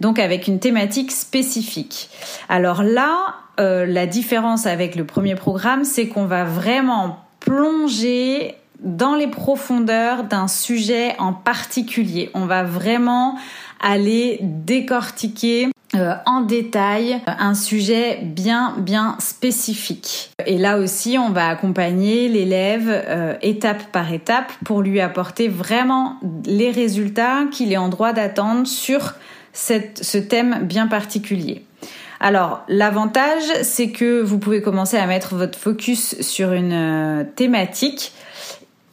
donc 0.00 0.18
avec 0.18 0.48
une 0.48 0.58
thématique 0.58 1.12
spécifique. 1.12 2.10
Alors 2.48 2.82
là, 2.82 3.34
euh, 3.60 3.84
la 3.86 4.06
différence 4.06 4.66
avec 4.66 4.96
le 4.96 5.04
premier 5.04 5.34
programme, 5.34 5.84
c'est 5.84 6.08
qu'on 6.08 6.24
va 6.24 6.44
vraiment 6.44 7.18
plonger 7.40 8.54
dans 8.82 9.14
les 9.14 9.26
profondeurs 9.26 10.24
d'un 10.24 10.48
sujet 10.48 11.14
en 11.18 11.34
particulier. 11.34 12.30
On 12.32 12.46
va 12.46 12.62
vraiment 12.62 13.36
aller 13.80 14.38
décortiquer 14.40 15.68
euh, 15.96 16.14
en 16.24 16.42
détail 16.42 17.20
un 17.26 17.54
sujet 17.54 18.20
bien 18.22 18.76
bien 18.78 19.16
spécifique. 19.18 20.30
Et 20.46 20.56
là 20.56 20.78
aussi, 20.78 21.18
on 21.18 21.30
va 21.30 21.48
accompagner 21.48 22.28
l'élève 22.28 22.86
euh, 22.88 23.34
étape 23.42 23.90
par 23.90 24.12
étape 24.12 24.52
pour 24.64 24.82
lui 24.82 25.00
apporter 25.00 25.48
vraiment 25.48 26.16
les 26.44 26.70
résultats 26.70 27.46
qu'il 27.50 27.72
est 27.72 27.76
en 27.76 27.88
droit 27.88 28.12
d'attendre 28.12 28.68
sur 28.68 29.14
cette, 29.52 30.04
ce 30.04 30.18
thème 30.18 30.60
bien 30.62 30.86
particulier. 30.86 31.64
Alors, 32.20 32.62
l'avantage, 32.68 33.42
c'est 33.62 33.90
que 33.90 34.20
vous 34.20 34.38
pouvez 34.38 34.60
commencer 34.60 34.98
à 34.98 35.06
mettre 35.06 35.34
votre 35.34 35.58
focus 35.58 36.20
sur 36.20 36.52
une 36.52 36.72
euh, 36.72 37.24
thématique 37.34 38.12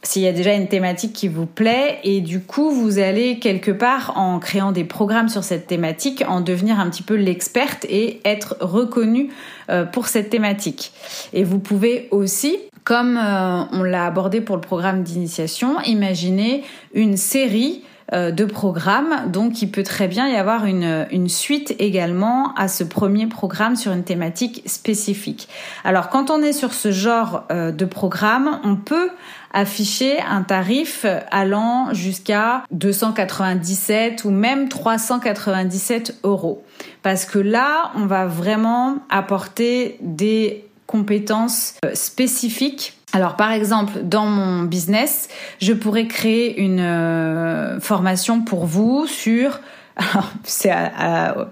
s'il 0.02 0.22
y 0.22 0.28
a 0.28 0.32
déjà 0.32 0.54
une 0.54 0.68
thématique 0.68 1.12
qui 1.12 1.28
vous 1.28 1.46
plaît 1.46 1.98
et 2.04 2.20
du 2.20 2.40
coup 2.40 2.70
vous 2.70 2.98
allez 2.98 3.38
quelque 3.40 3.72
part 3.72 4.16
en 4.16 4.38
créant 4.38 4.70
des 4.70 4.84
programmes 4.84 5.28
sur 5.28 5.42
cette 5.42 5.66
thématique 5.66 6.24
en 6.28 6.40
devenir 6.40 6.78
un 6.78 6.88
petit 6.88 7.02
peu 7.02 7.14
l'experte 7.14 7.84
et 7.88 8.20
être 8.24 8.56
reconnu 8.60 9.30
euh, 9.70 9.84
pour 9.84 10.06
cette 10.06 10.30
thématique. 10.30 10.92
Et 11.32 11.42
vous 11.42 11.58
pouvez 11.58 12.08
aussi 12.10 12.58
comme 12.84 13.18
euh, 13.18 13.64
on 13.72 13.82
l'a 13.82 14.06
abordé 14.06 14.40
pour 14.40 14.56
le 14.56 14.62
programme 14.62 15.02
d'initiation, 15.02 15.78
imaginer 15.80 16.62
une 16.94 17.18
série 17.18 17.82
de 18.12 18.44
programmes. 18.44 19.30
Donc, 19.30 19.62
il 19.62 19.70
peut 19.70 19.82
très 19.82 20.08
bien 20.08 20.28
y 20.28 20.36
avoir 20.36 20.64
une, 20.64 21.06
une 21.10 21.28
suite 21.28 21.74
également 21.78 22.54
à 22.54 22.68
ce 22.68 22.84
premier 22.84 23.26
programme 23.26 23.76
sur 23.76 23.92
une 23.92 24.04
thématique 24.04 24.62
spécifique. 24.66 25.48
Alors, 25.84 26.08
quand 26.08 26.30
on 26.30 26.42
est 26.42 26.52
sur 26.52 26.72
ce 26.72 26.90
genre 26.90 27.44
euh, 27.50 27.72
de 27.72 27.84
programme, 27.84 28.60
on 28.64 28.76
peut 28.76 29.10
afficher 29.52 30.20
un 30.20 30.42
tarif 30.42 31.06
allant 31.30 31.88
jusqu'à 31.92 32.64
297 32.70 34.24
ou 34.24 34.30
même 34.30 34.68
397 34.68 36.20
euros. 36.24 36.64
Parce 37.02 37.24
que 37.24 37.38
là, 37.38 37.92
on 37.96 38.06
va 38.06 38.26
vraiment 38.26 38.98
apporter 39.08 39.96
des 40.00 40.66
compétences 40.86 41.74
euh, 41.84 41.94
spécifiques 41.94 42.97
alors 43.12 43.36
par 43.36 43.52
exemple, 43.52 44.00
dans 44.02 44.26
mon 44.26 44.64
business, 44.64 45.28
je 45.60 45.72
pourrais 45.72 46.06
créer 46.06 46.60
une 46.60 46.80
euh, 46.80 47.80
formation 47.80 48.42
pour 48.42 48.66
vous 48.66 49.06
sur 49.06 49.60
c'est 50.44 50.72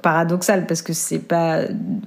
paradoxal 0.02 0.66
parce 0.66 0.80
que 0.80 0.92
c'est 0.92 1.18
pas 1.18 1.62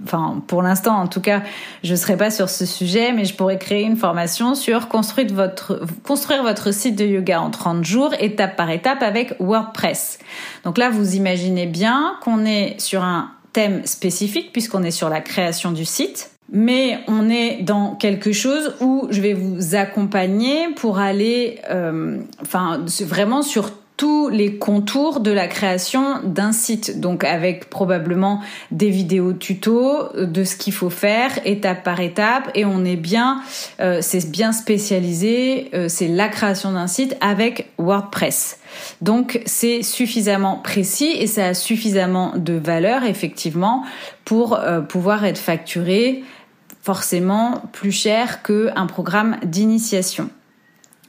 enfin 0.06 0.42
pour 0.48 0.62
l'instant 0.62 0.96
en 0.98 1.08
tout 1.08 1.20
cas, 1.20 1.42
je 1.84 1.96
serai 1.96 2.16
pas 2.16 2.32
sur 2.32 2.50
ce 2.50 2.66
sujet 2.66 3.12
mais 3.12 3.26
je 3.26 3.36
pourrais 3.36 3.58
créer 3.58 3.84
une 3.84 3.98
formation 3.98 4.56
sur 4.56 4.88
construire 4.88 5.34
votre 5.34 6.74
site 6.74 6.96
de 6.96 7.06
yoga 7.06 7.42
en 7.42 7.50
30 7.50 7.84
jours 7.84 8.14
étape 8.20 8.56
par 8.56 8.70
étape 8.70 9.02
avec 9.02 9.36
WordPress. 9.40 10.20
Donc 10.64 10.78
là 10.78 10.90
vous 10.90 11.16
imaginez 11.16 11.66
bien 11.66 12.16
qu'on 12.22 12.46
est 12.46 12.80
sur 12.80 13.04
un 13.04 13.32
thème 13.52 13.86
spécifique 13.86 14.54
puisqu'on 14.54 14.84
est 14.84 14.92
sur 14.92 15.10
la 15.10 15.20
création 15.20 15.72
du 15.72 15.84
site 15.84 16.32
mais 16.52 17.00
on 17.08 17.30
est 17.30 17.62
dans 17.62 17.96
quelque 17.96 18.32
chose 18.32 18.76
où 18.82 19.08
je 19.10 19.22
vais 19.22 19.34
vous 19.34 19.76
accompagner 19.76 20.70
pour 20.76 21.00
aller, 21.00 21.60
euh, 21.70 22.20
enfin, 22.42 22.84
vraiment 23.02 23.42
sur 23.42 23.72
tous 23.98 24.30
les 24.30 24.56
contours 24.56 25.20
de 25.20 25.30
la 25.30 25.48
création 25.48 26.22
d'un 26.24 26.54
site, 26.54 27.02
donc 27.02 27.26
avec 27.26 27.70
probablement 27.70 28.40
des 28.72 28.90
vidéos 28.90 29.34
tuto 29.34 30.08
de 30.16 30.44
ce 30.46 30.56
qu'il 30.56 30.72
faut 30.72 30.90
faire 30.90 31.32
étape 31.44 31.84
par 31.84 32.00
étape, 32.00 32.50
et 32.56 32.64
on 32.64 32.86
est 32.86 32.96
bien, 32.96 33.42
euh, 33.82 33.98
c'est 34.02 34.32
bien 34.32 34.54
spécialisé, 34.54 35.70
euh, 35.74 35.90
c'est 35.90 36.08
la 36.08 36.30
création 36.30 36.72
d'un 36.72 36.88
site 36.88 37.18
avec 37.20 37.72
WordPress. 37.78 38.60
Donc 39.02 39.42
c'est 39.46 39.84
suffisamment 39.84 40.62
précis 40.64 41.12
et 41.20 41.28
ça 41.28 41.48
a 41.48 41.54
suffisamment 41.54 42.32
de 42.38 42.54
valeur 42.54 43.04
effectivement 43.04 43.84
pour 44.24 44.60
pouvoir 44.88 45.26
être 45.26 45.40
facturé 45.40 46.24
forcément 46.90 47.62
plus 47.72 47.92
cher 47.92 48.42
qu'un 48.42 48.88
programme 48.88 49.38
d'initiation. 49.44 50.32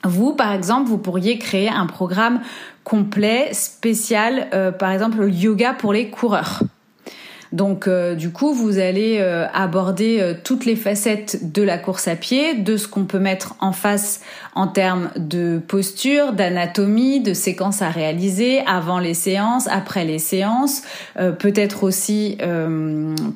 Vous, 0.05 0.35
par 0.35 0.53
exemple, 0.53 0.91
vous 0.91 0.99
pourriez 0.99 1.39
créer 1.39 1.71
un 1.71 1.87
programme 1.87 2.43
complet, 2.85 3.49
spécial, 3.55 4.49
euh, 4.53 4.73
par 4.73 4.91
exemple 4.91 5.21
le 5.21 5.31
yoga 5.31 5.73
pour 5.73 5.95
les 5.95 6.11
coureurs. 6.11 6.61
Donc 7.52 7.88
euh, 7.88 8.14
du 8.14 8.30
coup, 8.30 8.52
vous 8.52 8.78
allez 8.78 9.19
euh, 9.21 9.47
aborder 9.52 10.19
euh, 10.21 10.35
toutes 10.42 10.64
les 10.64 10.76
facettes 10.76 11.52
de 11.52 11.62
la 11.62 11.78
course 11.78 12.07
à 12.07 12.14
pied, 12.14 12.54
de 12.54 12.76
ce 12.76 12.87
qu'on 12.87 13.04
peut 13.04 13.19
mettre 13.19 13.54
en 13.61 13.73
face 13.73 14.21
en 14.54 14.69
termes 14.69 15.11
de 15.16 15.61
posture, 15.66 16.33
d'anatomie, 16.33 17.21
de 17.21 17.35
séquences 17.35 17.83
à 17.83 17.88
réaliser 17.88 18.61
avant 18.66 18.99
les 18.99 19.14
séances, 19.14 19.69
après 19.69 20.04
les 20.04 20.19
séances, 20.19 20.83
peut-être 21.38 21.85
aussi 21.85 22.37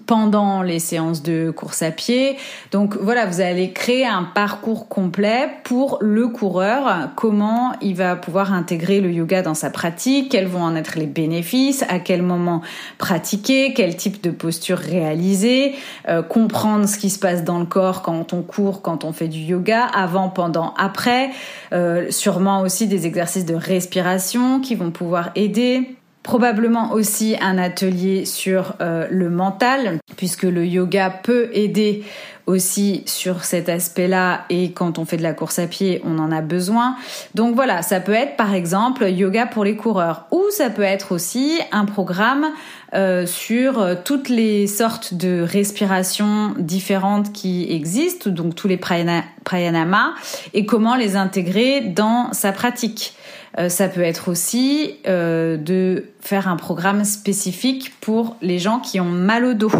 pendant 0.07 0.63
les 0.63 0.81
séances 0.81 1.23
de 1.23 1.53
course 1.53 1.83
à 1.83 1.93
pied. 1.93 2.37
Donc 2.73 2.97
voilà, 3.01 3.27
vous 3.27 3.41
allez 3.41 3.71
créer 3.71 4.05
un 4.05 4.25
parcours 4.25 4.89
complet 4.89 5.49
pour 5.63 5.99
le 6.01 6.27
coureur, 6.27 7.11
comment 7.15 7.73
il 7.81 7.95
va 7.95 8.17
pouvoir 8.17 8.53
intégrer 8.53 9.01
le 9.01 9.13
yoga 9.13 9.43
dans 9.43 9.55
sa 9.55 9.71
pratique, 9.71 10.33
quels 10.33 10.49
vont 10.49 10.63
en 10.63 10.75
être 10.75 10.99
les 10.99 11.07
bénéfices, 11.07 11.85
à 11.89 12.01
quel 12.01 12.23
moment 12.23 12.61
pratiquer, 12.99 13.73
quel 13.73 13.97
type 13.97 14.04
de 14.11 14.31
posture 14.31 14.79
réaliser, 14.79 15.75
euh, 16.09 16.23
comprendre 16.23 16.89
ce 16.89 16.99
qui 16.99 17.11
se 17.11 17.19
passe 17.19 17.45
dans 17.45 17.59
le 17.59 17.67
corps 17.67 18.03
quand 18.03 18.33
on 18.33 18.43
court, 18.43 18.83
quand 18.83 19.05
on 19.05 19.13
fait 19.13 19.29
du 19.29 19.41
yoga, 19.41 19.85
avant, 19.85 20.29
pendant, 20.29 20.75
après, 20.75 21.31
euh, 21.73 22.11
sûrement 22.11 22.61
aussi 22.63 22.87
des 22.87 23.07
exercices 23.07 23.45
de 23.45 23.55
respiration 23.55 24.61
qui 24.61 24.75
vont 24.75 24.91
pouvoir 24.91 25.31
aider. 25.35 25.97
Probablement 26.23 26.93
aussi 26.93 27.37
un 27.43 27.59
atelier 27.59 28.25
sur 28.25 28.77
euh, 28.81 29.07
le 29.11 29.29
mental, 29.29 29.99
puisque 30.17 30.45
le 30.45 30.65
yoga 30.65 31.11
peut 31.11 31.51
aider 31.53 32.03
aussi 32.47 33.03
sur 33.07 33.45
cet 33.45 33.69
aspect-là 33.69 34.45
et 34.51 34.73
quand 34.73 34.99
on 34.99 35.05
fait 35.05 35.17
de 35.17 35.23
la 35.23 35.33
course 35.33 35.59
à 35.59 35.67
pied, 35.67 36.03
on 36.05 36.19
en 36.19 36.31
a 36.31 36.43
besoin. 36.43 36.97
Donc 37.35 37.55
voilà, 37.55 37.83
ça 37.83 38.01
peut 38.01 38.13
être 38.13 38.37
par 38.37 38.53
exemple 38.53 39.09
yoga 39.09 39.47
pour 39.47 39.65
les 39.65 39.77
coureurs 39.77 40.27
ou 40.31 40.43
ça 40.51 40.69
peut 40.69 40.83
être 40.83 41.13
aussi 41.13 41.59
un 41.73 41.87
programme 41.87 42.47
euh, 42.93 43.27
sur 43.27 43.81
euh, 43.81 43.95
toutes 44.03 44.29
les 44.29 44.67
sortes 44.67 45.15
de 45.15 45.41
respirations 45.41 46.55
différentes 46.59 47.33
qui 47.33 47.67
existent, 47.73 48.31
donc 48.31 48.55
tous 48.55 48.69
les 48.69 48.77
pranayama 48.77 50.15
et 50.53 50.67
comment 50.67 50.97
les 50.97 51.17
intégrer 51.17 51.81
dans 51.81 52.33
sa 52.33 52.53
pratique. 52.53 53.15
Euh, 53.59 53.69
ça 53.69 53.89
peut 53.89 54.03
être 54.03 54.29
aussi 54.29 54.97
de 55.05 56.05
faire 56.21 56.49
un 56.49 56.57
programme 56.57 57.05
spécifique 57.05 57.93
pour 58.01 58.37
les 58.43 58.59
gens 58.59 58.81
qui 58.81 59.01
ont 59.01 59.05
mal 59.05 59.45
au 59.45 59.55
dos. 59.55 59.73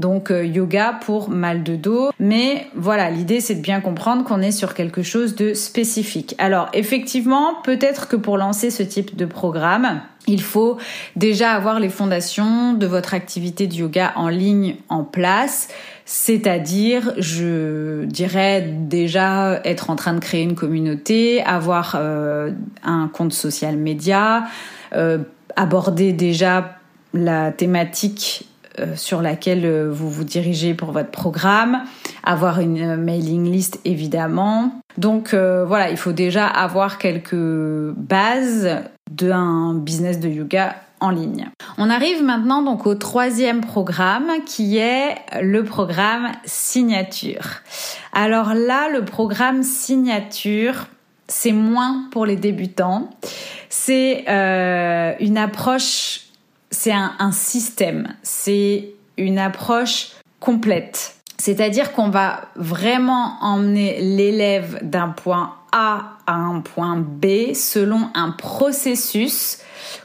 Donc 0.00 0.30
yoga 0.30 0.98
pour 1.04 1.30
mal 1.30 1.62
de 1.62 1.76
dos. 1.76 2.10
Mais 2.18 2.66
voilà, 2.74 3.10
l'idée 3.10 3.40
c'est 3.40 3.56
de 3.56 3.60
bien 3.60 3.80
comprendre 3.80 4.24
qu'on 4.24 4.40
est 4.40 4.52
sur 4.52 4.74
quelque 4.74 5.02
chose 5.02 5.36
de 5.36 5.54
spécifique. 5.54 6.34
Alors 6.38 6.68
effectivement, 6.72 7.54
peut-être 7.62 8.08
que 8.08 8.16
pour 8.16 8.38
lancer 8.38 8.70
ce 8.70 8.82
type 8.82 9.16
de 9.16 9.26
programme, 9.26 10.00
il 10.26 10.42
faut 10.42 10.78
déjà 11.16 11.52
avoir 11.52 11.80
les 11.80 11.88
fondations 11.88 12.74
de 12.74 12.86
votre 12.86 13.14
activité 13.14 13.66
de 13.66 13.74
yoga 13.74 14.12
en 14.16 14.28
ligne 14.28 14.76
en 14.88 15.02
place, 15.02 15.68
c'est-à-dire, 16.04 17.14
je 17.18 18.04
dirais 18.04 18.62
déjà 18.62 19.60
être 19.64 19.90
en 19.90 19.96
train 19.96 20.14
de 20.14 20.20
créer 20.20 20.42
une 20.42 20.54
communauté, 20.54 21.42
avoir 21.42 21.94
euh, 21.96 22.50
un 22.82 23.08
compte 23.08 23.32
social 23.32 23.76
média, 23.76 24.44
euh, 24.94 25.18
aborder 25.56 26.12
déjà 26.12 26.78
la 27.14 27.52
thématique 27.52 28.46
euh, 28.46 28.49
sur 28.96 29.22
laquelle 29.22 29.88
vous 29.88 30.10
vous 30.10 30.24
dirigez 30.24 30.74
pour 30.74 30.92
votre 30.92 31.10
programme, 31.10 31.82
avoir 32.24 32.60
une 32.60 32.96
mailing 32.96 33.50
list 33.50 33.80
évidemment. 33.84 34.80
Donc 34.98 35.34
voilà, 35.34 35.90
il 35.90 35.96
faut 35.96 36.12
déjà 36.12 36.46
avoir 36.46 36.98
quelques 36.98 37.34
bases 37.34 38.68
d'un 39.10 39.74
business 39.74 40.20
de 40.20 40.28
yoga 40.28 40.76
en 41.00 41.10
ligne. 41.10 41.48
On 41.78 41.90
arrive 41.90 42.22
maintenant 42.22 42.62
donc 42.62 42.86
au 42.86 42.94
troisième 42.94 43.62
programme 43.62 44.30
qui 44.46 44.78
est 44.78 45.16
le 45.42 45.64
programme 45.64 46.32
signature. 46.44 47.62
Alors 48.12 48.54
là, 48.54 48.88
le 48.90 49.04
programme 49.04 49.62
signature, 49.62 50.86
c'est 51.26 51.52
moins 51.52 52.04
pour 52.10 52.26
les 52.26 52.36
débutants. 52.36 53.10
C'est 53.68 54.24
euh, 54.28 55.14
une 55.20 55.38
approche, 55.38 56.22
c'est 56.70 56.92
un, 56.92 57.32
système, 57.32 58.14
c'est 58.22 58.90
une 59.16 59.38
approche 59.38 60.12
complète. 60.38 61.16
C'est-à-dire 61.38 61.92
qu'on 61.92 62.10
va 62.10 62.42
vraiment 62.56 63.36
emmener 63.40 64.00
l'élève 64.00 64.78
d'un 64.82 65.08
point 65.08 65.54
A 65.72 66.16
à 66.26 66.34
un 66.34 66.60
point 66.60 66.96
B 66.96 67.54
selon 67.54 68.10
un 68.14 68.30
processus 68.30 69.58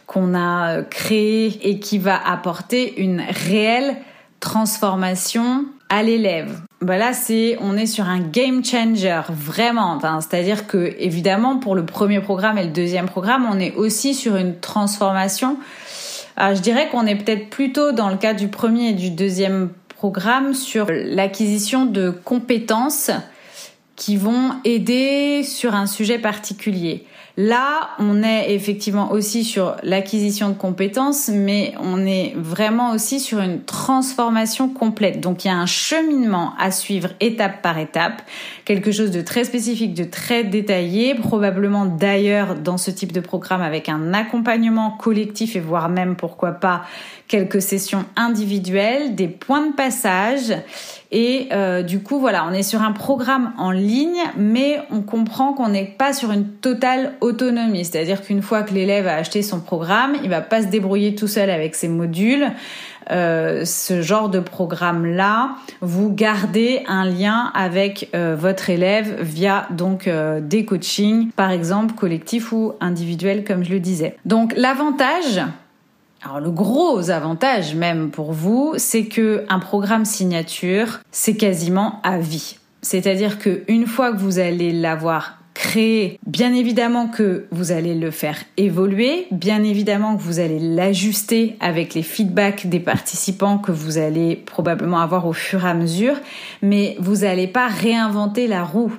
qu'on 0.08 0.34
a 0.34 0.82
créé 0.84 1.70
et 1.70 1.80
qui 1.80 1.98
va 1.98 2.20
apporter 2.26 3.02
une 3.02 3.22
réelle 3.22 3.98
transformation 4.40 5.66
à 5.90 6.04
l'élève. 6.04 6.62
Voilà, 6.82 7.14
c'est 7.14 7.58
on 7.62 7.78
est 7.78 7.86
sur 7.86 8.06
un 8.06 8.20
game 8.20 8.64
changer 8.64 9.22
vraiment. 9.30 10.00
c'est-à-dire 10.20 10.68
que 10.68 10.96
évidemment 11.00 11.58
pour 11.58 11.76
le 11.76 11.86
premier 11.86 12.22
programme 12.22 12.58
et 12.58 12.64
le 12.64 12.72
deuxième 12.72 13.08
programme, 13.08 13.48
on 13.52 13.60
est 13.60 13.76
aussi 13.76 14.14
sur 14.14 14.36
une 14.36 14.60
transformation. 14.60 15.58
Je 16.38 16.60
dirais 16.62 16.90
qu'on 16.90 17.06
est 17.06 17.16
peut-être 17.16 17.50
plutôt 17.50 17.92
dans 17.92 18.10
le 18.10 18.18
cas 18.18 18.34
du 18.34 18.48
premier 18.48 18.90
et 18.90 18.94
du 18.94 19.10
deuxième 19.10 19.70
programme 19.90 20.54
sur 20.54 20.88
l'acquisition 20.90 21.86
de 21.86 22.10
compétences 22.10 23.12
qui 23.96 24.18
vont 24.18 24.52
aider 24.66 25.44
sur 25.44 25.74
un 25.74 25.88
sujet 25.88 26.20
particulier. 26.20 27.06
Là, 27.38 27.90
on 28.00 28.24
est 28.24 28.54
effectivement 28.54 29.12
aussi 29.12 29.44
sur 29.44 29.76
l'acquisition 29.84 30.50
de 30.50 30.54
compétences, 30.54 31.28
mais 31.28 31.74
on 31.82 32.06
est 32.06 32.34
vraiment 32.38 32.92
aussi 32.94 33.20
sur 33.20 33.40
une 33.40 33.62
transformation 33.64 34.70
complète. 34.70 35.20
Donc 35.20 35.44
il 35.44 35.50
y 35.50 35.52
a 35.52 35.58
un 35.58 35.66
cheminement 35.66 36.54
à 36.58 36.72
suivre 36.72 37.10
étape 37.20 37.62
par 37.62 37.78
étape, 37.78 38.22
quelque 38.64 38.94
chose 38.94 39.12
de 39.12 39.20
très 39.20 39.44
spécifique, 39.44 39.94
de 39.94 40.06
très 40.06 40.46
détaillé, 40.46 41.14
probablement 41.14 41.86
d'ailleurs 41.86 42.56
dans 42.56 42.78
ce 42.78 42.90
type 42.90 43.12
de 43.12 43.20
programme 43.20 43.62
avec 43.62 43.90
un 43.90 44.14
accompagnement 44.14 44.92
collectif 44.92 45.58
et 45.58 45.60
voire 45.60 45.90
même 45.90 46.16
pourquoi 46.16 46.52
pas 46.52 46.84
quelques 47.28 47.62
sessions 47.62 48.06
individuelles, 48.16 49.16
des 49.16 49.28
points 49.28 49.68
de 49.68 49.74
passage 49.74 50.54
et 51.18 51.48
euh, 51.54 51.82
du 51.82 52.02
coup, 52.02 52.20
voilà, 52.20 52.46
on 52.46 52.52
est 52.52 52.62
sur 52.62 52.82
un 52.82 52.92
programme 52.92 53.54
en 53.58 53.72
ligne, 53.72 54.22
mais 54.38 54.80
on 54.92 55.02
comprend 55.02 55.54
qu'on 55.54 55.70
n'est 55.70 55.86
pas 55.86 56.12
sur 56.12 56.32
une 56.32 56.46
totale 56.46 57.14
autonomie. 57.22 57.86
C'est-à-dire 57.86 58.22
qu'une 58.22 58.42
fois 58.42 58.64
que 58.64 58.74
l'élève 58.74 59.08
a 59.08 59.16
acheté 59.16 59.42
son 59.42 59.62
programme, 59.62 60.18
il 60.24 60.30
va 60.30 60.42
pas 60.42 60.62
se 60.62 60.68
débrouiller 60.68 61.16
tout 61.16 61.28
seul 61.28 61.50
avec 61.50 61.76
ses 61.76 61.88
modules. 61.88 62.52
Euh, 63.12 63.64
ce 63.66 64.02
genre 64.02 64.28
de 64.30 64.42
programme-là, 64.42 65.52
vous 65.80 66.12
gardez 66.12 66.84
un 66.88 67.06
lien 67.06 67.52
avec 67.54 68.10
euh, 68.16 68.36
votre 68.38 68.70
élève 68.70 69.22
via 69.22 69.68
donc 69.70 70.10
des 70.42 70.66
coachings, 70.66 71.32
par 71.32 71.52
exemple 71.52 71.94
collectifs 71.94 72.52
ou 72.52 72.74
individuels, 72.82 73.46
comme 73.46 73.64
je 73.64 73.70
le 73.70 73.80
disais. 73.80 74.18
Donc 74.26 74.54
l'avantage, 74.58 75.42
alors 76.26 76.40
le 76.40 76.50
gros 76.50 77.12
avantage 77.12 77.76
même 77.76 78.10
pour 78.10 78.34
vous, 78.34 78.74
c'est 78.78 79.06
que 79.06 79.46
un 79.48 79.60
programme 79.60 80.06
signature, 80.06 81.00
c'est 81.12 81.36
quasiment 81.36 82.00
à 82.02 82.18
vie. 82.18 82.58
C'est-à-dire 82.82 83.38
que 83.38 83.64
une 83.68 83.86
fois 83.86 84.12
que 84.12 84.18
vous 84.18 84.40
allez 84.40 84.72
l'avoir 84.72 85.38
créé, 85.54 86.20
bien 86.26 86.54
évidemment 86.54 87.08
que 87.08 87.46
vous 87.52 87.72
allez 87.72 87.94
le 87.94 88.10
faire 88.10 88.38
évoluer, 88.58 89.28
bien 89.32 89.64
évidemment 89.64 90.18
que 90.18 90.22
vous 90.22 90.40
allez 90.40 90.60
l'ajuster 90.60 91.58
avec 91.60 91.94
les 91.94 92.04
feedbacks 92.04 92.68
des 92.68 92.80
participants 92.80 93.60
que 93.60 93.72
vous 93.72 93.98
allez 93.98 94.36
probablement 94.36 95.00
avoir 95.00 95.28
au 95.28 95.34
fur 95.34 95.64
et 95.64 95.70
à 95.70 95.74
mesure, 95.76 96.16
mais 96.62 96.98
vous 97.00 97.18
n'allez 97.18 97.48
pas 97.48 97.68
réinventer 97.68 98.48
la 98.48 98.64
roue 98.64 98.92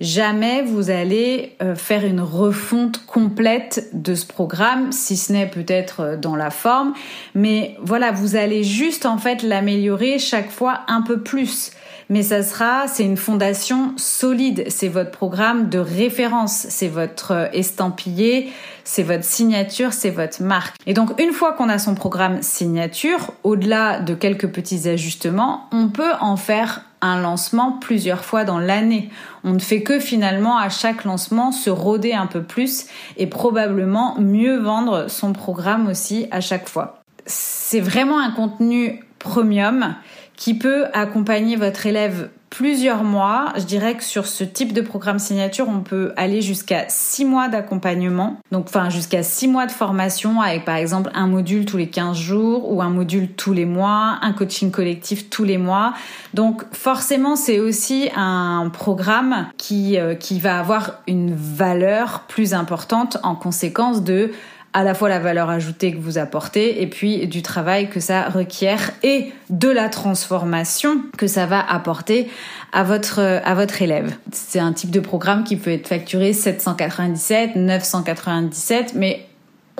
jamais 0.00 0.62
vous 0.62 0.90
allez 0.90 1.52
euh, 1.62 1.74
faire 1.74 2.04
une 2.04 2.20
refonte 2.20 3.04
complète 3.06 3.88
de 3.92 4.14
ce 4.14 4.26
programme, 4.26 4.92
si 4.92 5.16
ce 5.16 5.32
n'est 5.32 5.46
peut-être 5.48 6.00
euh, 6.00 6.16
dans 6.16 6.36
la 6.36 6.50
forme, 6.50 6.94
mais 7.34 7.76
voilà, 7.82 8.10
vous 8.10 8.36
allez 8.36 8.64
juste 8.64 9.06
en 9.06 9.18
fait 9.18 9.42
l'améliorer 9.42 10.18
chaque 10.18 10.50
fois 10.50 10.80
un 10.88 11.02
peu 11.02 11.20
plus. 11.20 11.72
Mais 12.10 12.24
ça 12.24 12.42
sera, 12.42 12.88
c'est 12.88 13.04
une 13.04 13.16
fondation 13.16 13.94
solide, 13.96 14.64
c'est 14.68 14.88
votre 14.88 15.12
programme 15.12 15.68
de 15.68 15.78
référence, 15.78 16.66
c'est 16.68 16.88
votre 16.88 17.30
euh, 17.30 17.46
estampillé, 17.52 18.50
c'est 18.82 19.04
votre 19.04 19.22
signature, 19.22 19.92
c'est 19.92 20.10
votre 20.10 20.42
marque. 20.42 20.74
Et 20.86 20.92
donc 20.92 21.18
une 21.20 21.32
fois 21.32 21.52
qu'on 21.52 21.68
a 21.68 21.78
son 21.78 21.94
programme 21.94 22.42
signature, 22.42 23.32
au-delà 23.44 24.00
de 24.00 24.14
quelques 24.14 24.48
petits 24.48 24.88
ajustements, 24.88 25.68
on 25.70 25.88
peut 25.88 26.12
en 26.20 26.36
faire 26.36 26.82
un 27.00 27.20
lancement 27.20 27.78
plusieurs 27.80 28.24
fois 28.24 28.42
dans 28.44 28.58
l'année. 28.58 29.10
On 29.44 29.52
ne 29.52 29.60
fait 29.60 29.84
que 29.84 30.00
finalement 30.00 30.58
à 30.58 30.68
chaque 30.68 31.04
lancement 31.04 31.52
se 31.52 31.70
rôder 31.70 32.12
un 32.12 32.26
peu 32.26 32.42
plus 32.42 32.86
et 33.18 33.28
probablement 33.28 34.16
mieux 34.18 34.58
vendre 34.58 35.08
son 35.08 35.32
programme 35.32 35.86
aussi 35.86 36.26
à 36.32 36.40
chaque 36.40 36.68
fois. 36.68 37.02
C'est 37.24 37.80
vraiment 37.80 38.18
un 38.18 38.32
contenu 38.32 39.04
premium 39.20 39.94
qui 40.40 40.54
peut 40.54 40.86
accompagner 40.94 41.54
votre 41.54 41.86
élève 41.86 42.30
plusieurs 42.48 43.04
mois. 43.04 43.52
Je 43.56 43.64
dirais 43.64 43.94
que 43.94 44.02
sur 44.02 44.26
ce 44.26 44.42
type 44.42 44.72
de 44.72 44.80
programme 44.80 45.18
signature, 45.18 45.68
on 45.68 45.80
peut 45.80 46.14
aller 46.16 46.40
jusqu'à 46.40 46.86
six 46.88 47.26
mois 47.26 47.48
d'accompagnement. 47.48 48.38
Donc, 48.50 48.64
enfin, 48.68 48.88
jusqu'à 48.88 49.22
six 49.22 49.48
mois 49.48 49.66
de 49.66 49.70
formation 49.70 50.40
avec, 50.40 50.64
par 50.64 50.76
exemple, 50.76 51.10
un 51.14 51.26
module 51.26 51.66
tous 51.66 51.76
les 51.76 51.90
15 51.90 52.16
jours 52.16 52.72
ou 52.72 52.80
un 52.80 52.88
module 52.88 53.28
tous 53.28 53.52
les 53.52 53.66
mois, 53.66 54.18
un 54.22 54.32
coaching 54.32 54.70
collectif 54.70 55.28
tous 55.28 55.44
les 55.44 55.58
mois. 55.58 55.92
Donc, 56.32 56.62
forcément, 56.72 57.36
c'est 57.36 57.60
aussi 57.60 58.08
un 58.16 58.70
programme 58.72 59.46
qui, 59.58 59.98
euh, 59.98 60.14
qui 60.14 60.40
va 60.40 60.58
avoir 60.58 61.00
une 61.06 61.34
valeur 61.34 62.20
plus 62.28 62.54
importante 62.54 63.18
en 63.22 63.34
conséquence 63.34 64.02
de 64.02 64.32
à 64.72 64.84
la 64.84 64.94
fois 64.94 65.08
la 65.08 65.18
valeur 65.18 65.50
ajoutée 65.50 65.92
que 65.92 65.98
vous 65.98 66.18
apportez 66.18 66.82
et 66.82 66.86
puis 66.86 67.26
du 67.26 67.42
travail 67.42 67.90
que 67.90 68.00
ça 68.00 68.28
requiert 68.28 68.92
et 69.02 69.32
de 69.48 69.68
la 69.68 69.88
transformation 69.88 71.02
que 71.16 71.26
ça 71.26 71.46
va 71.46 71.60
apporter 71.60 72.28
à 72.72 72.84
votre 72.84 73.18
à 73.18 73.54
votre 73.54 73.82
élève. 73.82 74.14
C'est 74.32 74.60
un 74.60 74.72
type 74.72 74.90
de 74.90 75.00
programme 75.00 75.44
qui 75.44 75.56
peut 75.56 75.72
être 75.72 75.88
facturé 75.88 76.32
797, 76.32 77.56
997 77.56 78.94
mais 78.94 79.26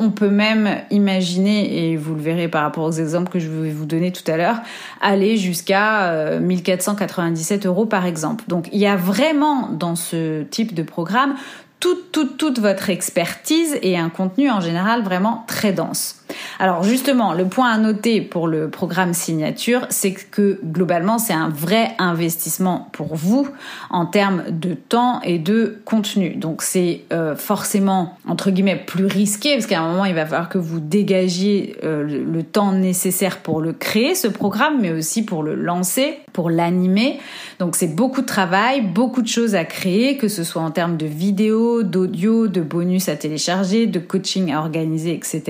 on 0.00 0.10
peut 0.10 0.30
même 0.30 0.78
imaginer, 0.90 1.90
et 1.90 1.96
vous 1.96 2.14
le 2.14 2.22
verrez 2.22 2.48
par 2.48 2.62
rapport 2.62 2.84
aux 2.84 2.92
exemples 2.92 3.30
que 3.30 3.38
je 3.38 3.48
vais 3.48 3.70
vous 3.70 3.84
donner 3.84 4.12
tout 4.12 4.28
à 4.30 4.38
l'heure, 4.38 4.56
aller 5.02 5.36
jusqu'à 5.36 6.38
1497 6.40 7.66
euh, 7.66 7.68
euros 7.68 7.84
par 7.84 8.06
exemple. 8.06 8.44
Donc 8.48 8.68
il 8.72 8.78
y 8.78 8.86
a 8.86 8.96
vraiment 8.96 9.68
dans 9.68 9.96
ce 9.96 10.42
type 10.44 10.74
de 10.74 10.82
programme 10.82 11.34
toute, 11.80 12.12
toute, 12.12 12.36
toute 12.36 12.58
votre 12.58 12.90
expertise 12.90 13.78
et 13.82 13.98
un 13.98 14.10
contenu 14.10 14.50
en 14.50 14.60
général 14.60 15.02
vraiment 15.02 15.44
très 15.46 15.72
dense. 15.72 16.19
Alors 16.58 16.82
justement, 16.82 17.32
le 17.32 17.46
point 17.46 17.70
à 17.70 17.78
noter 17.78 18.20
pour 18.20 18.48
le 18.48 18.68
programme 18.68 19.14
signature, 19.14 19.86
c'est 19.90 20.12
que 20.12 20.58
globalement, 20.64 21.18
c'est 21.18 21.32
un 21.32 21.48
vrai 21.48 21.92
investissement 21.98 22.88
pour 22.92 23.14
vous 23.14 23.48
en 23.90 24.06
termes 24.06 24.44
de 24.50 24.74
temps 24.74 25.20
et 25.22 25.38
de 25.38 25.80
contenu. 25.84 26.30
Donc 26.36 26.62
c'est 26.62 27.02
euh, 27.12 27.36
forcément, 27.36 28.18
entre 28.26 28.50
guillemets, 28.50 28.76
plus 28.76 29.06
risqué, 29.06 29.54
parce 29.54 29.66
qu'à 29.66 29.80
un 29.80 29.90
moment, 29.90 30.04
il 30.04 30.14
va 30.14 30.26
falloir 30.26 30.48
que 30.48 30.58
vous 30.58 30.80
dégagiez 30.80 31.76
euh, 31.84 32.02
le 32.02 32.42
temps 32.42 32.72
nécessaire 32.72 33.38
pour 33.38 33.60
le 33.60 33.72
créer, 33.72 34.14
ce 34.14 34.28
programme, 34.28 34.80
mais 34.80 34.92
aussi 34.92 35.24
pour 35.24 35.42
le 35.42 35.54
lancer, 35.54 36.18
pour 36.32 36.50
l'animer. 36.50 37.18
Donc 37.58 37.76
c'est 37.76 37.94
beaucoup 37.94 38.20
de 38.20 38.26
travail, 38.26 38.80
beaucoup 38.80 39.22
de 39.22 39.28
choses 39.28 39.54
à 39.54 39.64
créer, 39.64 40.16
que 40.16 40.28
ce 40.28 40.44
soit 40.44 40.62
en 40.62 40.70
termes 40.70 40.96
de 40.96 41.06
vidéos, 41.06 41.82
d'audio, 41.82 42.48
de 42.48 42.60
bonus 42.60 43.08
à 43.08 43.16
télécharger, 43.16 43.86
de 43.86 43.98
coaching 43.98 44.52
à 44.52 44.60
organiser, 44.60 45.12
etc. 45.12 45.42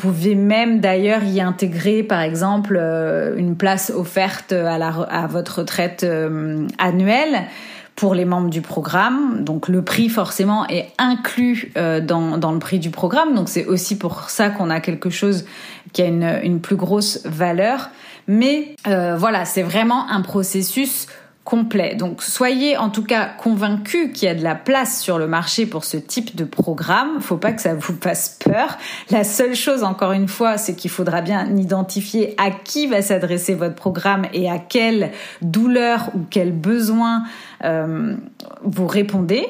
pouvez 0.00 0.34
même 0.34 0.80
d'ailleurs 0.80 1.22
y 1.22 1.40
intégrer 1.40 2.02
par 2.02 2.22
exemple 2.22 2.78
euh, 2.80 3.36
une 3.36 3.56
place 3.56 3.90
offerte 3.94 4.52
à, 4.52 4.78
la, 4.78 4.88
à 4.88 5.26
votre 5.26 5.58
retraite 5.58 6.04
euh, 6.04 6.66
annuelle 6.78 7.44
pour 7.96 8.14
les 8.14 8.24
membres 8.24 8.48
du 8.48 8.62
programme. 8.62 9.44
Donc 9.44 9.68
le 9.68 9.82
prix 9.82 10.08
forcément 10.08 10.66
est 10.68 10.88
inclus 10.96 11.70
euh, 11.76 12.00
dans, 12.00 12.38
dans 12.38 12.52
le 12.52 12.58
prix 12.58 12.78
du 12.78 12.90
programme. 12.90 13.34
Donc 13.34 13.50
c'est 13.50 13.66
aussi 13.66 13.98
pour 13.98 14.30
ça 14.30 14.48
qu'on 14.48 14.70
a 14.70 14.80
quelque 14.80 15.10
chose 15.10 15.44
qui 15.92 16.00
a 16.00 16.06
une, 16.06 16.40
une 16.42 16.60
plus 16.60 16.76
grosse 16.76 17.20
valeur. 17.26 17.90
Mais 18.26 18.76
voilà, 18.86 19.44
c'est 19.44 19.62
vraiment 19.62 20.08
un 20.08 20.20
processus 20.20 21.08
complet. 21.44 21.94
Donc 21.94 22.22
soyez 22.22 22.76
en 22.76 22.90
tout 22.90 23.02
cas 23.02 23.26
convaincus 23.26 24.10
qu'il 24.12 24.28
y 24.28 24.30
a 24.30 24.34
de 24.34 24.42
la 24.42 24.54
place 24.54 25.00
sur 25.00 25.18
le 25.18 25.26
marché 25.26 25.66
pour 25.66 25.84
ce 25.84 25.96
type 25.96 26.36
de 26.36 26.44
programme. 26.44 27.20
Faut 27.20 27.38
pas 27.38 27.52
que 27.52 27.62
ça 27.62 27.74
vous 27.74 27.96
fasse 28.00 28.38
peur. 28.44 28.76
La 29.10 29.24
seule 29.24 29.54
chose, 29.54 29.82
encore 29.82 30.12
une 30.12 30.28
fois, 30.28 30.58
c'est 30.58 30.74
qu'il 30.74 30.90
faudra 30.90 31.22
bien 31.22 31.56
identifier 31.56 32.34
à 32.38 32.50
qui 32.50 32.86
va 32.86 33.02
s'adresser 33.02 33.54
votre 33.54 33.74
programme 33.74 34.26
et 34.32 34.50
à 34.50 34.58
quelle 34.58 35.12
douleur 35.42 36.10
ou 36.14 36.20
quel 36.28 36.52
besoin 36.52 37.24
euh, 37.64 38.16
vous 38.62 38.86
répondez. 38.86 39.46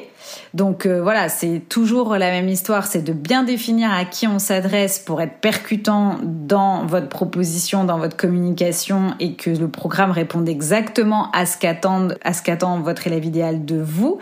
Donc 0.53 0.85
euh, 0.85 1.01
voilà, 1.01 1.29
c'est 1.29 1.61
toujours 1.69 2.15
la 2.17 2.31
même 2.31 2.49
histoire, 2.49 2.85
c'est 2.85 3.01
de 3.01 3.13
bien 3.13 3.43
définir 3.43 3.91
à 3.91 4.05
qui 4.05 4.27
on 4.27 4.39
s'adresse 4.39 4.99
pour 4.99 5.21
être 5.21 5.39
percutant 5.39 6.17
dans 6.23 6.85
votre 6.85 7.09
proposition, 7.09 7.83
dans 7.83 7.97
votre 7.97 8.17
communication 8.17 9.13
et 9.19 9.35
que 9.35 9.49
le 9.49 9.67
programme 9.67 10.11
réponde 10.11 10.47
exactement 10.49 11.31
à 11.31 11.45
ce 11.45 11.57
qu'attend 11.57 12.09
à 12.23 12.33
ce 12.33 12.41
qu'attend 12.41 12.79
votre 12.79 13.07
élève 13.07 13.25
idéal 13.25 13.65
de 13.65 13.81
vous. 13.81 14.19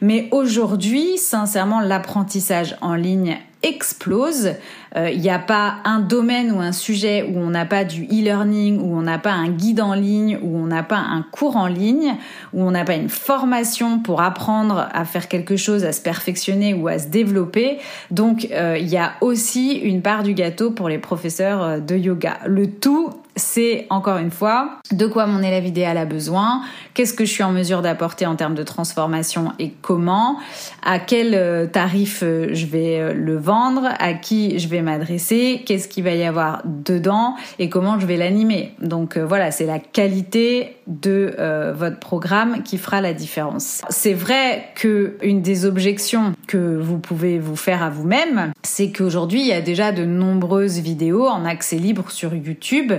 Mais 0.00 0.28
aujourd'hui, 0.30 1.18
sincèrement, 1.18 1.80
l'apprentissage 1.80 2.76
en 2.80 2.94
ligne 2.94 3.38
explose. 3.62 4.54
Euh, 4.96 5.10
il 5.10 5.20
n'y 5.20 5.30
a 5.30 5.38
pas 5.38 5.76
un 5.84 6.00
domaine 6.00 6.50
ou 6.50 6.60
un 6.60 6.72
sujet 6.72 7.22
où 7.22 7.38
on 7.38 7.50
n'a 7.50 7.66
pas 7.66 7.84
du 7.84 8.04
e-learning, 8.04 8.80
où 8.80 8.96
on 8.96 9.02
n'a 9.02 9.18
pas 9.18 9.32
un 9.32 9.48
guide 9.48 9.80
en 9.80 9.94
ligne, 9.94 10.38
où 10.42 10.56
on 10.56 10.66
n'a 10.66 10.82
pas 10.82 10.96
un 10.96 11.22
cours 11.22 11.56
en 11.56 11.66
ligne, 11.66 12.16
où 12.52 12.62
on 12.62 12.70
n'a 12.70 12.84
pas 12.84 12.94
une 12.94 13.08
formation 13.08 14.00
pour 14.00 14.22
apprendre 14.22 14.88
à 14.92 15.04
faire 15.04 15.28
quelque 15.28 15.39
chose, 15.56 15.84
à 15.84 15.92
se 15.92 16.00
perfectionner 16.00 16.74
ou 16.74 16.88
à 16.88 16.98
se 16.98 17.08
développer. 17.08 17.78
Donc 18.10 18.48
euh, 18.52 18.76
il 18.78 18.88
y 18.88 18.96
a 18.96 19.14
aussi 19.20 19.74
une 19.74 20.02
part 20.02 20.22
du 20.22 20.34
gâteau 20.34 20.70
pour 20.70 20.88
les 20.88 20.98
professeurs 20.98 21.62
euh, 21.62 21.78
de 21.78 21.96
yoga. 21.96 22.38
Le 22.46 22.70
tout 22.70 23.10
c'est 23.36 23.86
encore 23.90 24.18
une 24.18 24.30
fois 24.30 24.78
de 24.92 25.06
quoi 25.06 25.26
mon 25.26 25.42
élève 25.42 25.66
idéal 25.66 25.96
a 25.96 26.04
besoin, 26.04 26.62
qu'est-ce 26.94 27.14
que 27.14 27.24
je 27.24 27.30
suis 27.30 27.42
en 27.42 27.52
mesure 27.52 27.82
d'apporter 27.82 28.26
en 28.26 28.36
termes 28.36 28.54
de 28.54 28.62
transformation 28.62 29.52
et 29.58 29.72
comment, 29.82 30.38
à 30.82 30.98
quel 30.98 31.34
euh, 31.34 31.66
tarif 31.66 32.22
euh, 32.22 32.48
je 32.52 32.66
vais 32.66 32.98
euh, 32.98 33.14
le 33.14 33.36
vendre, 33.36 33.88
à 33.98 34.14
qui 34.14 34.58
je 34.58 34.68
vais 34.68 34.82
m'adresser, 34.82 35.62
qu'est-ce 35.64 35.88
qu'il 35.88 36.04
va 36.04 36.14
y 36.14 36.24
avoir 36.24 36.62
dedans 36.64 37.36
et 37.58 37.68
comment 37.68 37.98
je 38.00 38.06
vais 38.06 38.16
l'animer. 38.16 38.74
Donc 38.80 39.16
voilà, 39.16 39.50
c'est 39.50 39.66
la 39.66 39.78
qualité 39.78 40.76
de 40.86 41.34
votre 41.76 41.98
programme 41.98 42.62
qui 42.62 42.78
fera 42.78 43.00
la 43.00 43.12
différence. 43.12 43.82
C'est 43.90 44.14
vrai 44.14 44.64
que 44.74 45.16
une 45.22 45.42
des 45.42 45.66
objections 45.66 46.32
que 46.46 46.78
vous 46.78 46.98
pouvez 46.98 47.38
vous 47.38 47.56
faire 47.56 47.82
à 47.82 47.90
vous-même, 47.90 48.52
c'est 48.62 48.90
qu'aujourd'hui 48.90 49.40
il 49.40 49.46
y 49.46 49.52
a 49.52 49.60
déjà 49.60 49.92
de 49.92 50.04
nombreuses 50.04 50.78
vidéos 50.80 51.26
en 51.26 51.44
accès 51.44 51.76
libre 51.76 52.10
sur 52.10 52.34
YouTube 52.34 52.92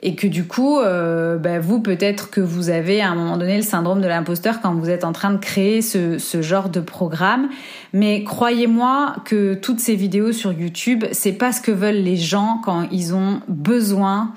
et 0.00 0.14
que 0.14 0.28
du 0.28 0.46
coup, 0.46 0.78
euh, 0.78 1.38
bah, 1.38 1.58
vous 1.58 1.80
peut-être 1.80 2.30
que 2.30 2.40
vous 2.40 2.70
avez 2.70 3.00
à 3.00 3.10
un 3.10 3.16
moment 3.16 3.36
donné 3.36 3.56
le 3.56 3.62
syndrome 3.62 4.00
de 4.00 4.06
l'imposteur 4.06 4.60
quand 4.60 4.74
vous 4.74 4.90
êtes 4.90 5.02
en 5.02 5.12
train 5.12 5.32
de 5.32 5.38
créer 5.38 5.82
ce, 5.82 6.18
genre 6.40 6.68
de 6.68 6.80
programme. 6.80 7.48
Mais 7.92 8.22
croyez-moi 8.22 9.16
que 9.24 9.54
toutes 9.54 9.80
ces 9.80 9.96
vidéos 9.96 10.30
sur 10.30 10.52
YouTube, 10.52 11.04
c'est 11.10 11.32
pas 11.32 11.50
ce 11.50 11.60
que 11.60 11.72
veulent 11.72 11.96
les 11.96 12.16
gens 12.16 12.60
quand 12.64 12.86
ils 12.92 13.12
ont 13.12 13.40
besoin 13.48 14.34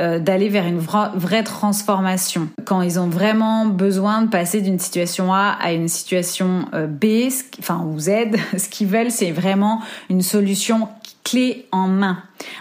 euh, 0.00 0.18
d'aller 0.18 0.48
vers 0.48 0.66
une 0.66 0.78
vraie 0.78 1.44
transformation. 1.44 2.48
Quand 2.64 2.80
ils 2.80 2.98
ont 2.98 3.08
vraiment 3.08 3.66
besoin 3.66 4.22
de 4.22 4.28
passer 4.28 4.62
d'une 4.62 4.78
situation 4.78 5.34
A 5.34 5.58
à 5.60 5.72
une 5.72 5.88
situation 5.88 6.64
euh, 6.72 6.86
B, 6.86 7.28
enfin 7.58 7.84
ou 7.84 7.98
Z, 7.98 8.10
ce 8.56 8.68
qu'ils 8.70 8.88
veulent, 8.88 9.10
c'est 9.10 9.30
vraiment 9.30 9.82
une 10.08 10.22
solution 10.22 10.88
clé 11.22 11.66
en 11.70 11.86
main, 11.86 12.18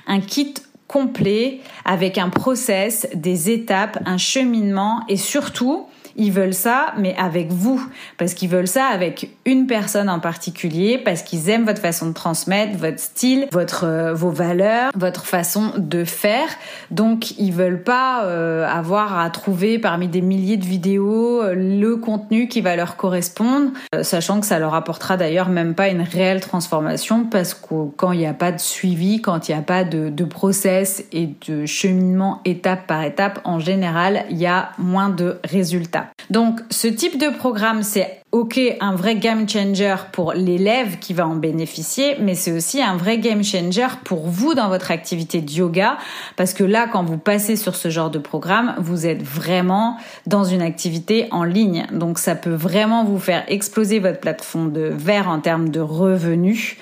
un 0.07 0.19
kit 0.19 0.53
complet 0.91 1.59
avec 1.85 2.17
un 2.17 2.29
process, 2.29 3.07
des 3.13 3.49
étapes, 3.49 3.97
un 4.05 4.17
cheminement 4.17 5.03
et 5.07 5.17
surtout 5.17 5.87
ils 6.15 6.31
veulent 6.31 6.53
ça, 6.53 6.93
mais 6.97 7.15
avec 7.17 7.51
vous, 7.51 7.81
parce 8.17 8.33
qu'ils 8.33 8.49
veulent 8.49 8.67
ça 8.67 8.85
avec 8.85 9.29
une 9.45 9.67
personne 9.67 10.09
en 10.09 10.19
particulier, 10.19 10.97
parce 10.97 11.21
qu'ils 11.21 11.49
aiment 11.49 11.65
votre 11.65 11.81
façon 11.81 12.07
de 12.07 12.13
transmettre, 12.13 12.77
votre 12.77 12.99
style, 12.99 13.47
votre 13.51 13.85
euh, 13.85 14.13
vos 14.13 14.29
valeurs, 14.29 14.91
votre 14.95 15.25
façon 15.25 15.73
de 15.77 16.03
faire. 16.03 16.47
Donc 16.89 17.37
ils 17.39 17.51
veulent 17.51 17.83
pas 17.83 18.25
euh, 18.25 18.67
avoir 18.67 19.19
à 19.19 19.29
trouver 19.29 19.79
parmi 19.79 20.07
des 20.07 20.21
milliers 20.21 20.57
de 20.57 20.65
vidéos 20.65 21.41
euh, 21.41 21.53
le 21.55 21.95
contenu 21.97 22.47
qui 22.47 22.61
va 22.61 22.75
leur 22.75 22.95
correspondre, 22.95 23.71
sachant 24.01 24.39
que 24.39 24.45
ça 24.45 24.59
leur 24.59 24.73
apportera 24.73 25.17
d'ailleurs 25.17 25.49
même 25.49 25.75
pas 25.75 25.89
une 25.89 26.01
réelle 26.01 26.41
transformation, 26.41 27.25
parce 27.25 27.53
que 27.53 27.89
quand 27.95 28.11
il 28.11 28.19
n'y 28.19 28.25
a 28.25 28.33
pas 28.33 28.51
de 28.51 28.59
suivi, 28.59 29.21
quand 29.21 29.47
il 29.47 29.53
n'y 29.53 29.59
a 29.59 29.63
pas 29.63 29.83
de, 29.83 30.09
de 30.09 30.23
process 30.23 31.03
et 31.11 31.29
de 31.47 31.65
cheminement 31.65 32.41
étape 32.45 32.87
par 32.87 33.03
étape, 33.03 33.39
en 33.43 33.59
général, 33.59 34.25
il 34.29 34.37
y 34.37 34.47
a 34.47 34.71
moins 34.77 35.09
de 35.09 35.39
résultats. 35.43 36.00
Donc 36.29 36.61
ce 36.69 36.87
type 36.87 37.17
de 37.17 37.29
programme, 37.29 37.83
c'est 37.83 38.21
ok 38.31 38.59
un 38.79 38.95
vrai 38.95 39.15
game 39.15 39.47
changer 39.47 39.95
pour 40.13 40.33
l'élève 40.33 40.99
qui 40.99 41.13
va 41.13 41.27
en 41.27 41.35
bénéficier, 41.35 42.15
mais 42.19 42.35
c'est 42.35 42.51
aussi 42.51 42.81
un 42.81 42.95
vrai 42.95 43.17
game 43.17 43.43
changer 43.43 43.87
pour 44.05 44.27
vous 44.27 44.53
dans 44.53 44.69
votre 44.69 44.91
activité 44.91 45.41
de 45.41 45.51
yoga, 45.51 45.97
parce 46.37 46.53
que 46.53 46.63
là, 46.63 46.87
quand 46.91 47.03
vous 47.03 47.17
passez 47.17 47.55
sur 47.55 47.75
ce 47.75 47.89
genre 47.89 48.09
de 48.09 48.19
programme, 48.19 48.75
vous 48.77 49.05
êtes 49.05 49.21
vraiment 49.21 49.97
dans 50.25 50.43
une 50.43 50.61
activité 50.61 51.27
en 51.31 51.43
ligne. 51.43 51.87
Donc 51.91 52.19
ça 52.19 52.35
peut 52.35 52.53
vraiment 52.53 53.03
vous 53.03 53.19
faire 53.19 53.43
exploser 53.47 53.99
votre 53.99 54.19
plateforme 54.19 54.71
de 54.71 54.83
verre 54.83 55.27
en 55.27 55.39
termes 55.39 55.69
de 55.69 55.81
revenus 55.81 56.77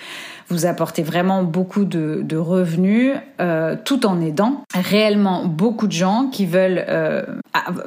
vous 0.49 0.65
apportez 0.65 1.03
vraiment 1.03 1.43
beaucoup 1.43 1.85
de, 1.85 2.37
revenus 2.37 3.13
euh, 3.39 3.75
tout 3.83 4.05
en 4.05 4.21
aidant 4.21 4.63
réellement 4.73 5.45
beaucoup 5.45 5.87
de 5.87 5.91
gens 5.91 6.29
qui 6.31 6.45
veulent 6.45 6.83
euh, 6.87 7.23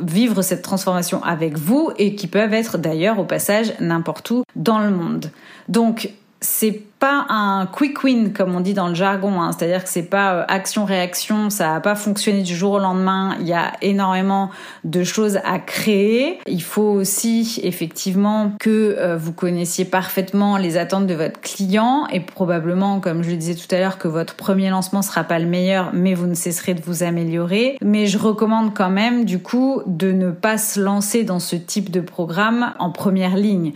vivre 0.01 0.43
cette 0.43 0.63
transformation 0.63 1.23
avec 1.25 1.57
vous 1.57 1.91
et 1.99 2.15
qui 2.15 2.27
peuvent 2.27 2.55
être 2.55 2.79
d'ailleurs 2.79 3.19
au 3.19 3.25
passage 3.25 3.73
n'importe 3.81 4.31
où 4.31 4.45
dans 4.57 4.79
le 4.79 4.91
monde. 4.91 5.31
Donc 5.69 6.11
c'est 6.43 6.83
pas 6.99 7.27
un 7.31 7.67
quick 7.67 8.05
win 8.05 8.33
comme 8.33 8.55
on 8.55 8.61
dit 8.61 8.75
dans 8.75 8.89
le 8.89 8.95
jargon, 8.95 9.41
hein. 9.41 9.51
c'est-à-dire 9.53 9.83
que 9.83 9.89
c'est 9.89 10.03
pas 10.05 10.35
euh, 10.35 10.45
action-réaction, 10.47 11.51
ça 11.51 11.75
a 11.75 11.81
pas 11.81 11.95
fonctionné 11.95 12.43
du 12.43 12.55
jour 12.55 12.75
au 12.75 12.79
lendemain. 12.79 13.37
Il 13.41 13.47
y 13.47 13.53
a 13.53 13.73
énormément 13.81 14.51
de 14.85 15.03
choses 15.03 15.39
à 15.45 15.59
créer. 15.59 16.39
Il 16.47 16.63
faut 16.63 16.83
aussi 16.83 17.61
effectivement 17.63 18.53
que 18.61 18.97
euh, 18.99 19.17
vous 19.17 19.33
connaissiez 19.33 19.85
parfaitement 19.85 20.57
les 20.57 20.77
attentes 20.77 21.07
de 21.07 21.15
votre 21.15 21.41
client 21.41 22.07
et 22.13 22.21
probablement, 22.21 23.01
comme 23.01 23.23
je 23.23 23.31
le 23.31 23.37
disais 23.37 23.55
tout 23.55 23.73
à 23.75 23.79
l'heure, 23.79 23.99
que 23.99 24.09
votre 24.09 24.35
premier 24.35 24.71
lancement 24.71 25.03
sera 25.03 25.25
pas 25.25 25.39
le 25.39 25.47
meilleur, 25.47 25.91
mais 25.93 26.15
vous 26.15 26.27
ne 26.27 26.35
cesserez 26.35 26.75
de 26.75 26.83
vous 26.83 27.03
améliorer. 27.03 27.79
Mais 27.83 28.07
je 28.07 28.19
recommande 28.19 28.75
quand 28.75 28.91
même 28.91 29.25
du 29.25 29.41
coup 29.41 29.83
de 29.87 30.13
ne 30.13 30.31
pas 30.31 30.59
se 30.59 30.81
lancer 30.81 31.25
dans 31.25 31.41
ce 31.41 31.57
type 31.57 31.91
de 31.91 32.01
programme 32.01 32.75
en 32.79 32.91
première 32.91 33.37
ligne 33.37 33.73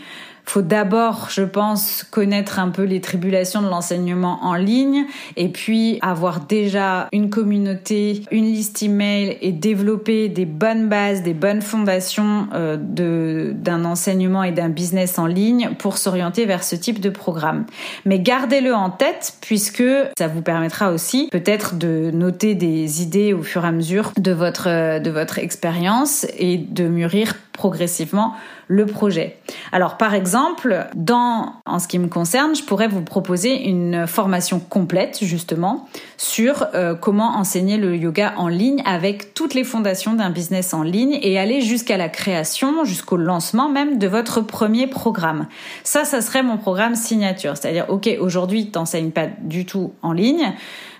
faut 0.48 0.62
d'abord, 0.62 1.28
je 1.30 1.42
pense, 1.42 2.04
connaître 2.10 2.58
un 2.58 2.68
peu 2.68 2.84
les 2.84 3.00
tribulations 3.00 3.62
de 3.62 3.68
l'enseignement 3.68 4.38
en 4.42 4.54
ligne 4.54 5.04
et 5.36 5.48
puis 5.48 5.98
avoir 6.02 6.40
déjà 6.40 7.08
une 7.12 7.30
communauté, 7.30 8.22
une 8.30 8.44
liste 8.44 8.82
email 8.82 9.36
et 9.40 9.52
développer 9.52 10.28
des 10.28 10.46
bonnes 10.46 10.88
bases, 10.88 11.22
des 11.22 11.34
bonnes 11.34 11.62
fondations 11.62 12.46
euh, 12.54 12.76
de 12.76 13.54
d'un 13.56 13.84
enseignement 13.84 14.42
et 14.44 14.52
d'un 14.52 14.68
business 14.68 15.18
en 15.18 15.26
ligne 15.26 15.70
pour 15.78 15.98
s'orienter 15.98 16.46
vers 16.46 16.62
ce 16.62 16.76
type 16.76 17.00
de 17.00 17.10
programme. 17.10 17.66
Mais 18.04 18.20
gardez-le 18.20 18.74
en 18.74 18.90
tête 18.90 19.34
puisque 19.40 19.84
ça 20.16 20.28
vous 20.28 20.42
permettra 20.42 20.92
aussi 20.92 21.28
peut-être 21.32 21.76
de 21.76 22.10
noter 22.12 22.54
des 22.54 23.02
idées 23.02 23.32
au 23.32 23.42
fur 23.42 23.64
et 23.64 23.68
à 23.68 23.72
mesure 23.72 24.12
de 24.16 24.32
votre 24.32 25.00
de 25.00 25.10
votre 25.10 25.38
expérience 25.38 26.26
et 26.38 26.58
de 26.58 26.86
mûrir 26.86 27.34
progressivement 27.56 28.34
le 28.68 28.86
projet. 28.86 29.38
Alors 29.72 29.96
par 29.96 30.14
exemple, 30.14 30.86
dans 30.94 31.54
en 31.66 31.78
ce 31.78 31.88
qui 31.88 31.98
me 31.98 32.08
concerne, 32.08 32.54
je 32.54 32.62
pourrais 32.62 32.88
vous 32.88 33.02
proposer 33.02 33.64
une 33.64 34.06
formation 34.06 34.60
complète 34.60 35.18
justement 35.22 35.88
sur 36.16 36.66
euh, 36.74 36.94
comment 36.94 37.36
enseigner 37.36 37.76
le 37.76 37.96
yoga 37.96 38.34
en 38.36 38.48
ligne 38.48 38.82
avec 38.84 39.34
toutes 39.34 39.54
les 39.54 39.64
fondations 39.64 40.14
d'un 40.14 40.30
business 40.30 40.74
en 40.74 40.82
ligne 40.82 41.18
et 41.22 41.38
aller 41.38 41.60
jusqu'à 41.60 41.96
la 41.96 42.08
création, 42.08 42.84
jusqu'au 42.84 43.16
lancement 43.16 43.68
même 43.68 43.98
de 43.98 44.06
votre 44.06 44.40
premier 44.40 44.86
programme. 44.86 45.46
Ça 45.82 46.04
ça 46.04 46.20
serait 46.20 46.42
mon 46.42 46.58
programme 46.58 46.94
signature, 46.94 47.56
c'est-à-dire 47.56 47.86
OK, 47.88 48.08
aujourd'hui, 48.20 48.70
tu 48.70 48.78
n'enseignes 48.78 49.10
pas 49.10 49.26
du 49.42 49.66
tout 49.66 49.92
en 50.02 50.12
ligne 50.12 50.52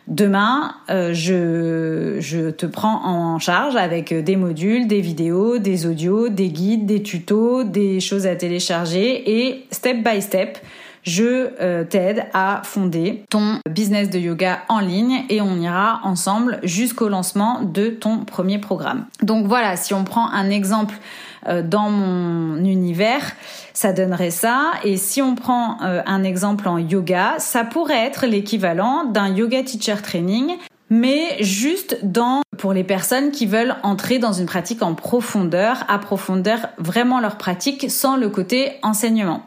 Demain, 0.09 0.75
euh, 0.89 1.13
je, 1.13 2.17
je 2.21 2.51
te 2.51 2.67
prends 2.67 3.05
en 3.05 3.39
charge 3.39 3.75
avec 3.77 4.15
des 4.15 4.37
modules, 4.37 4.87
des 4.87 5.01
vidéos, 5.01 5.59
des 5.59 5.87
audios, 5.87 6.29
des 6.29 6.49
guides, 6.49 6.87
des 6.87 7.03
tutos, 7.03 7.65
des 7.65 8.01
choses 8.01 8.27
à 8.27 8.37
télécharger 8.37 9.49
et 9.49 9.67
step 9.71 10.05
by 10.05 10.23
step, 10.23 10.59
je 11.07 11.51
euh, 11.61 11.85
t'aide 11.85 12.27
à 12.35 12.63
fonder 12.65 13.25
ton 13.31 13.61
business 13.71 14.11
de 14.11 14.19
yoga 14.19 14.63
en 14.69 14.81
ligne 14.81 15.25
et 15.29 15.41
on 15.41 15.57
ira 15.61 16.01
ensemble 16.03 16.59
jusqu'au 16.65 17.09
lancement 17.09 17.63
de 17.63 17.89
ton 17.89 18.25
premier 18.25 18.59
programme. 18.59 19.07
Donc 19.23 19.47
voilà, 19.47 19.77
si 19.77 19.95
on 19.95 20.03
prend 20.03 20.29
un 20.31 20.51
exemple 20.51 20.97
euh, 20.97 21.26
dans 21.63 21.91
mon 21.91 22.57
univers, 22.65 23.33
ça 23.73 23.93
donnerait 23.93 24.31
ça. 24.31 24.73
Et 24.85 24.97
si 24.97 25.21
on 25.21 25.35
prend 25.35 25.83
euh, 25.83 26.03
un 26.07 26.25
exemple 26.25 26.69
en 26.69 26.79
yoga, 26.79 27.35
ça 27.39 27.65
pourrait 27.65 28.07
être 28.07 28.27
l'équivalent 28.27 29.05
d'un 29.05 29.29
yoga 29.29 29.63
teacher 29.63 29.97
training, 30.03 30.57
mais 30.89 31.37
juste 31.41 31.99
dans 32.03 32.41
pour 32.57 32.73
les 32.73 32.85
personnes 32.85 33.31
qui 33.33 33.47
veulent 33.47 33.77
entrer 33.83 34.19
dans 34.19 34.33
une 34.33 34.47
pratique 34.47 34.83
en 34.83 34.95
profondeur, 34.95 35.85
approfondir 35.89 36.69
vraiment 36.79 37.21
leur 37.21 37.37
pratique 37.37 37.91
sans 37.91 38.17
le 38.17 38.31
côté 38.31 38.73
enseignement. 38.83 39.43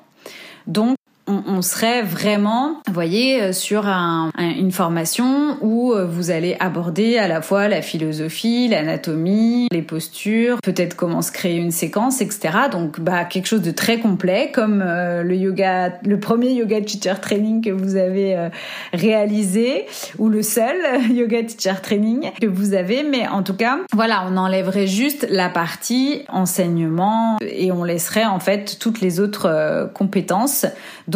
Donc 0.67 0.95
on, 1.29 1.61
serait 1.61 2.01
vraiment, 2.01 2.81
vous 2.87 2.93
voyez, 2.93 3.41
euh, 3.41 3.53
sur 3.53 3.85
une 3.87 4.71
formation 4.71 5.57
où 5.61 5.93
euh, 5.93 6.05
vous 6.05 6.31
allez 6.31 6.55
aborder 6.59 7.17
à 7.17 7.27
la 7.27 7.41
fois 7.41 7.67
la 7.67 7.81
philosophie, 7.81 8.67
l'anatomie, 8.67 9.67
les 9.71 9.81
postures, 9.81 10.57
peut-être 10.61 10.95
comment 10.95 11.21
se 11.21 11.31
créer 11.31 11.57
une 11.57 11.71
séquence, 11.71 12.21
etc. 12.21 12.49
Donc, 12.71 12.99
bah, 12.99 13.25
quelque 13.25 13.47
chose 13.47 13.61
de 13.61 13.71
très 13.71 13.99
complet, 13.99 14.51
comme 14.53 14.83
euh, 14.85 15.23
le 15.23 15.35
yoga, 15.35 15.99
le 16.03 16.19
premier 16.19 16.51
yoga 16.53 16.81
teacher 16.81 17.15
training 17.21 17.63
que 17.63 17.69
vous 17.69 17.95
avez 17.95 18.49
réalisé, 18.93 19.85
ou 20.17 20.29
le 20.29 20.41
seul 20.41 20.75
yoga 21.11 21.43
teacher 21.43 21.75
training 21.81 22.31
que 22.41 22.47
vous 22.47 22.73
avez. 22.73 23.03
Mais 23.03 23.27
en 23.27 23.43
tout 23.43 23.55
cas, 23.55 23.79
voilà, 23.93 24.25
on 24.31 24.37
enlèverait 24.37 24.87
juste 24.87 25.27
la 25.29 25.49
partie 25.49 26.23
enseignement 26.29 27.37
et 27.41 27.71
on 27.71 27.83
laisserait 27.83 28.25
en 28.25 28.39
fait 28.39 28.77
toutes 28.79 29.01
les 29.01 29.19
autres 29.19 29.89
compétences. 29.93 30.65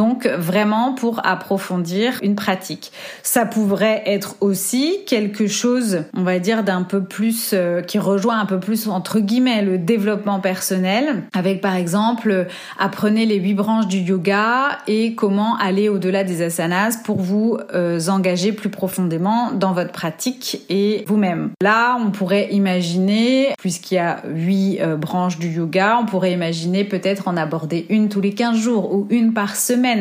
Donc 0.03 0.27
vraiment 0.27 0.91
pour 0.91 1.25
approfondir 1.25 2.19
une 2.23 2.35
pratique. 2.35 2.91
Ça 3.21 3.45
pourrait 3.45 4.03
être 4.05 4.35
aussi 4.41 4.97
quelque 5.07 5.47
chose, 5.47 6.03
on 6.13 6.23
va 6.23 6.39
dire, 6.39 6.65
d'un 6.65 6.81
peu 6.81 7.01
plus, 7.01 7.51
euh, 7.53 7.81
qui 7.81 7.99
rejoint 7.99 8.37
un 8.37 8.45
peu 8.45 8.59
plus, 8.59 8.89
entre 8.89 9.21
guillemets, 9.21 9.61
le 9.61 9.77
développement 9.77 10.41
personnel, 10.41 11.23
avec 11.33 11.61
par 11.61 11.75
exemple, 11.75 12.47
apprenez 12.77 13.25
les 13.25 13.37
huit 13.37 13.53
branches 13.53 13.87
du 13.87 13.99
yoga 13.99 14.79
et 14.87 15.15
comment 15.15 15.55
aller 15.55 15.87
au-delà 15.87 16.25
des 16.25 16.41
asanas 16.41 16.97
pour 17.05 17.21
vous 17.21 17.57
euh, 17.73 18.01
engager 18.09 18.51
plus 18.51 18.69
profondément 18.69 19.53
dans 19.53 19.71
votre 19.71 19.93
pratique 19.93 20.63
et 20.67 21.05
vous-même. 21.07 21.51
Là, 21.61 21.97
on 22.05 22.11
pourrait 22.11 22.49
imaginer, 22.51 23.53
puisqu'il 23.57 23.95
y 23.95 23.99
a 23.99 24.21
huit 24.27 24.81
euh, 24.81 24.97
branches 24.97 25.39
du 25.39 25.47
yoga, 25.47 25.97
on 26.01 26.05
pourrait 26.05 26.33
imaginer 26.33 26.83
peut-être 26.83 27.29
en 27.29 27.37
aborder 27.37 27.85
une 27.89 28.09
tous 28.09 28.19
les 28.19 28.33
15 28.33 28.57
jours 28.57 28.93
ou 28.93 29.07
une 29.09 29.33
par 29.33 29.55
semaine 29.55 29.92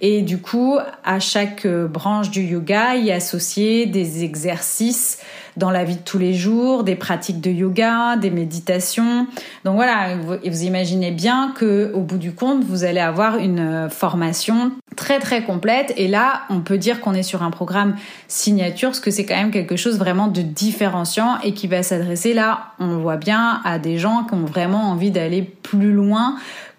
et 0.00 0.22
du 0.22 0.38
coup, 0.38 0.78
à 1.04 1.20
chaque 1.20 1.66
euh, 1.66 1.88
branche 1.88 2.30
du 2.30 2.42
yoga, 2.42 2.96
y 2.96 3.10
associer 3.10 3.86
des 3.86 4.24
exercices 4.24 5.18
dans 5.56 5.70
la 5.70 5.84
vie 5.84 5.96
de 5.96 6.02
tous 6.02 6.18
les 6.18 6.34
jours, 6.34 6.84
des 6.84 6.96
pratiques 6.96 7.40
de 7.40 7.50
yoga, 7.50 8.16
des 8.16 8.30
méditations. 8.30 9.26
Donc 9.64 9.76
voilà, 9.76 10.16
vous, 10.16 10.34
vous 10.44 10.62
imaginez 10.64 11.10
bien 11.10 11.54
que 11.56 11.90
au 11.94 12.00
bout 12.00 12.18
du 12.18 12.32
compte, 12.32 12.62
vous 12.64 12.84
allez 12.84 13.00
avoir 13.00 13.38
une 13.38 13.60
euh, 13.60 13.88
formation 13.88 14.72
très 14.96 15.18
très 15.18 15.42
complète. 15.42 15.94
Et 15.96 16.08
là, 16.08 16.42
on 16.50 16.60
peut 16.60 16.78
dire 16.78 17.00
qu'on 17.00 17.14
est 17.14 17.22
sur 17.22 17.42
un 17.42 17.50
programme 17.50 17.96
signature, 18.28 18.90
parce 18.90 19.00
que 19.00 19.10
c'est 19.10 19.24
quand 19.24 19.36
même 19.36 19.50
quelque 19.50 19.76
chose 19.76 19.98
vraiment 19.98 20.28
de 20.28 20.42
différenciant 20.42 21.38
et 21.42 21.54
qui 21.54 21.66
va 21.68 21.82
s'adresser 21.82 22.34
là, 22.34 22.72
on 22.78 22.98
voit 22.98 23.16
bien, 23.16 23.60
à 23.64 23.78
des 23.78 23.98
gens 23.98 24.24
qui 24.24 24.34
ont 24.34 24.44
vraiment 24.44 24.90
envie 24.90 25.10
d'aller 25.10 25.42
plus 25.42 25.92
loin 25.92 26.36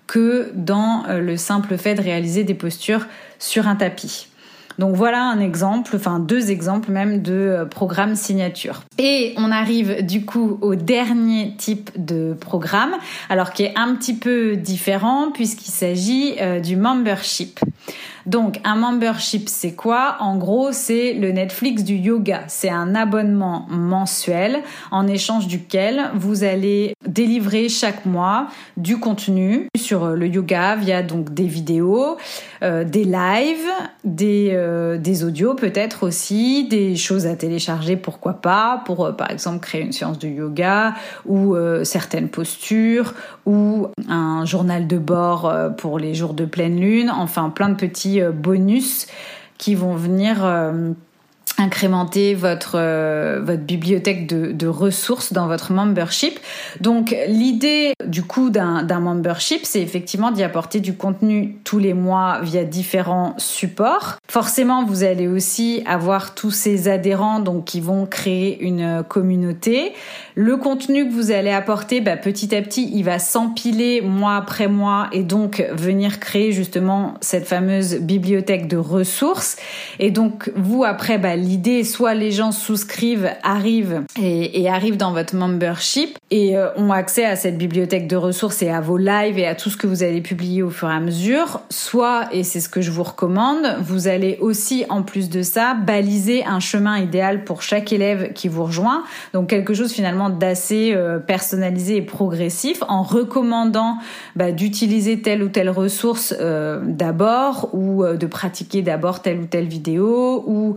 que 0.08 0.52
dans 0.56 1.04
euh, 1.08 1.20
le 1.20 1.38
simple 1.38 1.78
fait 1.78 1.96
de 1.96 2.02
réaliser 2.02 2.44
des 2.44 2.54
postures 2.54 3.06
sur 3.40 3.68
un 3.68 3.76
tapis. 3.76 4.28
Donc 4.80 4.96
voilà 4.96 5.24
un 5.24 5.40
exemple, 5.40 5.96
enfin 5.96 6.20
deux 6.20 6.52
exemples 6.52 6.92
même 6.92 7.22
de 7.22 7.34
euh, 7.34 7.66
programme 7.66 8.16
signature. 8.16 8.84
Et 9.00 9.34
on 9.38 9.52
arrive 9.52 10.06
du 10.06 10.24
coup 10.26 10.60
au 10.62 10.76
dernier 10.76 11.56
type 11.58 11.90
de 11.96 12.36
programme, 12.40 12.96
alors 13.30 13.54
qui 13.54 13.64
est 13.64 13.74
un 13.76 13.96
petit 13.96 14.16
peu 14.16 14.56
différent 14.56 15.32
puisqu'il 15.32 15.72
s'agit 15.72 16.36
euh, 16.40 16.60
du 16.60 16.76
membership. 16.76 17.60
Donc 18.28 18.60
un 18.66 18.76
membership, 18.76 19.48
c'est 19.48 19.72
quoi? 19.72 20.18
En 20.20 20.36
gros, 20.36 20.74
c'est 20.74 21.14
le 21.14 21.32
Netflix 21.32 21.84
du 21.84 21.96
yoga. 21.96 22.42
C'est 22.48 22.70
un 22.70 22.94
abonnement 22.94 23.66
mensuel 23.70 24.60
en 24.92 25.08
échange 25.08 25.48
duquel 25.48 26.12
vous 26.14 26.44
allez 26.44 26.94
délivrer 27.08 27.70
chaque 27.70 28.06
mois 28.06 28.48
du 28.76 29.00
contenu 29.00 29.70
sur 29.78 30.10
le 30.10 30.28
yoga 30.28 30.76
via 30.76 31.04
donc 31.04 31.34
des 31.34 31.48
vidéos, 31.48 32.18
euh, 32.64 32.84
des 32.84 33.06
lives, 33.06 33.70
des, 34.04 34.50
euh, 34.52 34.98
des 34.98 35.24
audios 35.24 35.54
peut-être 35.54 36.06
aussi, 36.06 36.68
des 36.68 36.98
choses 36.98 37.28
à 37.28 37.36
télécharger 37.36 37.96
pourquoi 37.96 38.34
pas 38.34 38.84
pour 38.86 39.06
euh, 39.06 39.12
par 39.14 39.32
exemple 39.32 39.60
créer 39.60 39.82
une 39.82 39.94
séance 39.94 40.20
de 40.20 40.28
yoga 40.28 40.96
ou 41.26 41.56
certaines 41.84 42.28
postures 42.28 43.14
ou 43.46 43.88
un 44.10 44.46
journal 44.46 44.88
de 44.88 44.98
bord 44.98 45.54
pour 45.78 45.98
les 45.98 46.14
jours 46.14 46.34
de 46.34 46.46
pleine 46.46 46.80
lune, 46.80 47.10
enfin 47.10 47.50
plein 47.50 47.70
de 47.70 47.76
petits 47.76 48.17
euh, 48.22 48.32
bonus 48.32 49.08
qui 49.58 49.76
vont 49.76 49.96
venir 49.96 50.46
euh, 50.46 50.92
incrémenter 51.58 52.36
votre 52.36 52.76
euh, 52.76 53.42
votre 53.44 53.64
bibliothèque 53.64 54.28
de, 54.28 54.52
de, 54.52 54.68
ressources 54.68 55.34
dans 55.34 55.48
votre 55.48 55.72
membership. 55.72 56.40
Donc 56.82 57.16
l'idée 57.28 57.94
du 58.06 58.24
coup 58.24 58.50
d'un 58.50 59.00
membership, 59.00 59.66
c'est 59.66 59.82
effectivement 59.82 60.32
d'y 60.32 60.44
apporter 60.44 60.80
du 60.80 60.94
contenu 60.94 61.58
tous 61.64 61.80
les 61.80 61.94
mois 61.94 62.40
via 62.42 62.64
différents 62.64 63.34
supports. 63.38 64.18
Forcément, 64.30 64.86
vous 64.86 65.04
allez 65.04 65.28
aussi 65.28 65.84
avoir 65.86 66.36
tous 66.36 66.52
ces 66.52 66.88
adhérents 66.88 67.40
donc 67.40 67.66
qui 67.66 67.82
vont 67.82 68.06
créer 68.06 68.62
une 68.62 69.04
communauté. 69.08 69.94
Le 70.36 70.58
contenu 70.58 71.08
que 71.08 71.14
vous 71.14 71.32
allez 71.32 71.50
apporter, 71.50 72.02
bah, 72.02 72.18
petit 72.18 72.56
à 72.56 72.62
petit, 72.62 72.92
il 72.94 73.04
va 73.04 73.18
s'empiler 73.20 74.02
mois 74.02 74.36
après 74.36 74.68
mois 74.68 75.08
et 75.12 75.24
donc 75.24 75.66
venir 75.72 76.20
créer 76.20 76.52
justement 76.52 77.16
cette 77.22 77.48
fameuse 77.48 77.96
bibliothèque 77.96 78.68
de 78.68 78.78
ressources. 78.78 79.58
Et 80.00 80.12
donc 80.12 80.52
vous 80.56 80.84
après, 80.84 81.18
bah, 81.18 81.36
l'idée, 81.48 81.84
soit 81.86 82.14
les 82.14 82.32
gens 82.32 82.52
souscrivent, 82.52 83.32
arrivent 83.42 84.04
et, 84.22 84.70
arrivent 84.70 84.98
dans 84.98 85.14
votre 85.14 85.36
membership 85.36 86.18
et 86.30 86.58
euh, 86.58 86.68
ont 86.76 86.92
accès 86.92 87.24
à 87.24 87.38
cette 87.38 87.58
bibliothèque 87.58 88.08
de 88.08 88.18
ressources 88.18 88.62
et 88.62 88.70
à 88.70 88.82
vos 88.82 88.98
lives 88.98 89.40
et 89.40 89.48
à 89.48 89.56
tout 89.56 89.70
ce 89.70 89.78
que 89.78 89.88
vous 89.88 90.04
allez 90.04 90.20
publier 90.20 90.62
au 90.62 90.70
fur 90.70 90.90
et 90.90 90.94
à 90.94 91.00
mesure, 91.00 91.62
soit, 91.70 92.28
et 92.34 92.44
c'est 92.44 92.60
ce 92.60 92.68
que 92.68 92.82
je 92.82 92.92
vous 92.92 93.04
recommande, 93.04 93.78
vous 93.82 94.10
allez 94.10 94.38
aussi, 94.42 94.86
en 94.90 95.04
plus 95.04 95.30
de 95.30 95.42
ça, 95.42 95.74
baliser 95.74 96.44
un 96.46 96.60
chemin 96.60 96.98
idéal 96.98 97.46
pour 97.46 97.62
chaque 97.62 97.94
élève 97.94 98.34
qui 98.34 98.50
vous 98.50 98.66
rejoint. 98.66 99.04
Donc 99.34 99.50
quelque 99.50 99.74
chose 99.74 99.94
finalement 99.94 100.30
d'assez 100.30 100.92
euh, 100.94 101.18
personnalisé 101.18 101.96
et 101.96 102.02
progressif 102.02 102.84
en 102.90 103.04
recommandant 103.04 103.98
bah, 104.36 104.52
d'utiliser 104.52 105.22
telle 105.22 105.42
ou 105.42 105.48
telle 105.48 105.70
ressource 105.70 106.36
euh, 106.42 106.82
d'abord 106.84 107.70
ou 107.74 108.06
de 108.06 108.26
pratiquer 108.26 108.82
d'abord 108.82 109.22
telle 109.22 109.40
ou 109.40 109.46
telle 109.46 109.68
vidéo 109.68 110.44
ou 110.46 110.76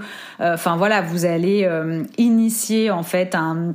Enfin 0.61 0.77
voilà, 0.77 1.01
vous 1.01 1.25
allez 1.25 1.65
euh, 1.65 2.03
initier 2.19 2.91
en 2.91 3.03
fait 3.03 3.35
un 3.35 3.75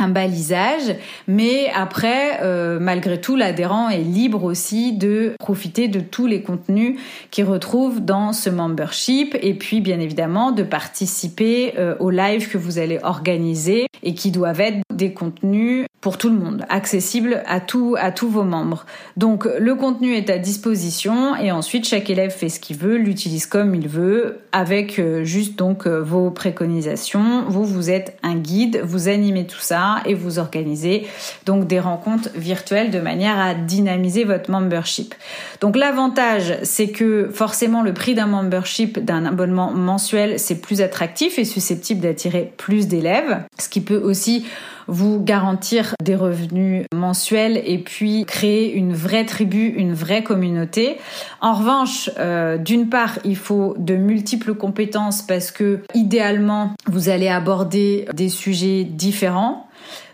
un 0.00 0.08
balisage, 0.08 0.94
mais 1.28 1.70
après, 1.74 2.40
euh, 2.42 2.78
malgré 2.80 3.20
tout, 3.20 3.36
l'adhérent 3.36 3.88
est 3.88 3.98
libre 3.98 4.44
aussi 4.44 4.92
de 4.92 5.34
profiter 5.38 5.88
de 5.88 6.00
tous 6.00 6.26
les 6.26 6.42
contenus 6.42 6.98
qu'il 7.30 7.44
retrouve 7.44 8.00
dans 8.00 8.32
ce 8.32 8.50
membership 8.50 9.36
et 9.42 9.54
puis 9.54 9.80
bien 9.80 10.00
évidemment 10.00 10.52
de 10.52 10.62
participer 10.62 11.74
euh, 11.78 11.94
aux 11.98 12.10
lives 12.10 12.48
que 12.48 12.58
vous 12.58 12.78
allez 12.78 12.98
organiser 13.02 13.86
et 14.02 14.14
qui 14.14 14.30
doivent 14.30 14.60
être 14.60 14.78
des 14.94 15.12
contenus 15.12 15.86
pour 16.00 16.16
tout 16.16 16.30
le 16.30 16.36
monde, 16.36 16.64
accessibles 16.70 17.42
à 17.46 17.60
tout, 17.60 17.94
à 17.98 18.10
tous 18.10 18.28
vos 18.28 18.42
membres. 18.42 18.86
Donc 19.18 19.46
le 19.58 19.74
contenu 19.74 20.14
est 20.14 20.30
à 20.30 20.38
disposition 20.38 21.36
et 21.36 21.52
ensuite 21.52 21.86
chaque 21.86 22.08
élève 22.08 22.30
fait 22.30 22.48
ce 22.48 22.58
qu'il 22.58 22.78
veut, 22.78 22.96
l'utilise 22.96 23.44
comme 23.44 23.74
il 23.74 23.86
veut, 23.86 24.40
avec 24.52 24.98
euh, 24.98 25.24
juste 25.24 25.58
donc 25.58 25.86
vos 25.86 26.30
préconisations. 26.30 27.44
Vous 27.48 27.64
vous 27.64 27.90
êtes 27.90 28.16
un 28.22 28.36
guide, 28.36 28.80
vous 28.82 29.08
animez 29.08 29.46
tout 29.46 29.60
ça 29.60 29.89
et 30.04 30.14
vous 30.14 30.38
organisez 30.38 31.06
donc 31.46 31.66
des 31.66 31.80
rencontres 31.80 32.30
virtuelles 32.34 32.90
de 32.90 33.00
manière 33.00 33.38
à 33.38 33.54
dynamiser 33.54 34.24
votre 34.24 34.50
membership. 34.50 35.14
Donc 35.60 35.76
l'avantage, 35.76 36.58
c'est 36.62 36.88
que 36.88 37.28
forcément 37.32 37.82
le 37.82 37.92
prix 37.92 38.14
d'un 38.14 38.26
membership, 38.26 38.98
d'un 38.98 39.26
abonnement 39.26 39.70
mensuel, 39.72 40.38
c'est 40.38 40.60
plus 40.60 40.80
attractif 40.80 41.38
et 41.38 41.44
susceptible 41.44 42.00
d'attirer 42.00 42.52
plus 42.56 42.88
d'élèves, 42.88 43.42
ce 43.58 43.68
qui 43.68 43.80
peut 43.80 44.00
aussi 44.02 44.44
vous 44.90 45.22
garantir 45.22 45.94
des 46.02 46.16
revenus 46.16 46.84
mensuels 46.94 47.62
et 47.64 47.78
puis 47.78 48.24
créer 48.26 48.72
une 48.72 48.92
vraie 48.92 49.24
tribu, 49.24 49.68
une 49.68 49.94
vraie 49.94 50.22
communauté. 50.22 50.98
En 51.40 51.54
revanche, 51.54 52.10
euh, 52.18 52.58
d'une 52.58 52.88
part, 52.88 53.18
il 53.24 53.36
faut 53.36 53.74
de 53.78 53.94
multiples 53.94 54.54
compétences 54.54 55.22
parce 55.22 55.50
que 55.50 55.80
idéalement, 55.94 56.74
vous 56.86 57.08
allez 57.08 57.28
aborder 57.28 58.06
des 58.14 58.28
sujets 58.28 58.84
différents 58.84 59.66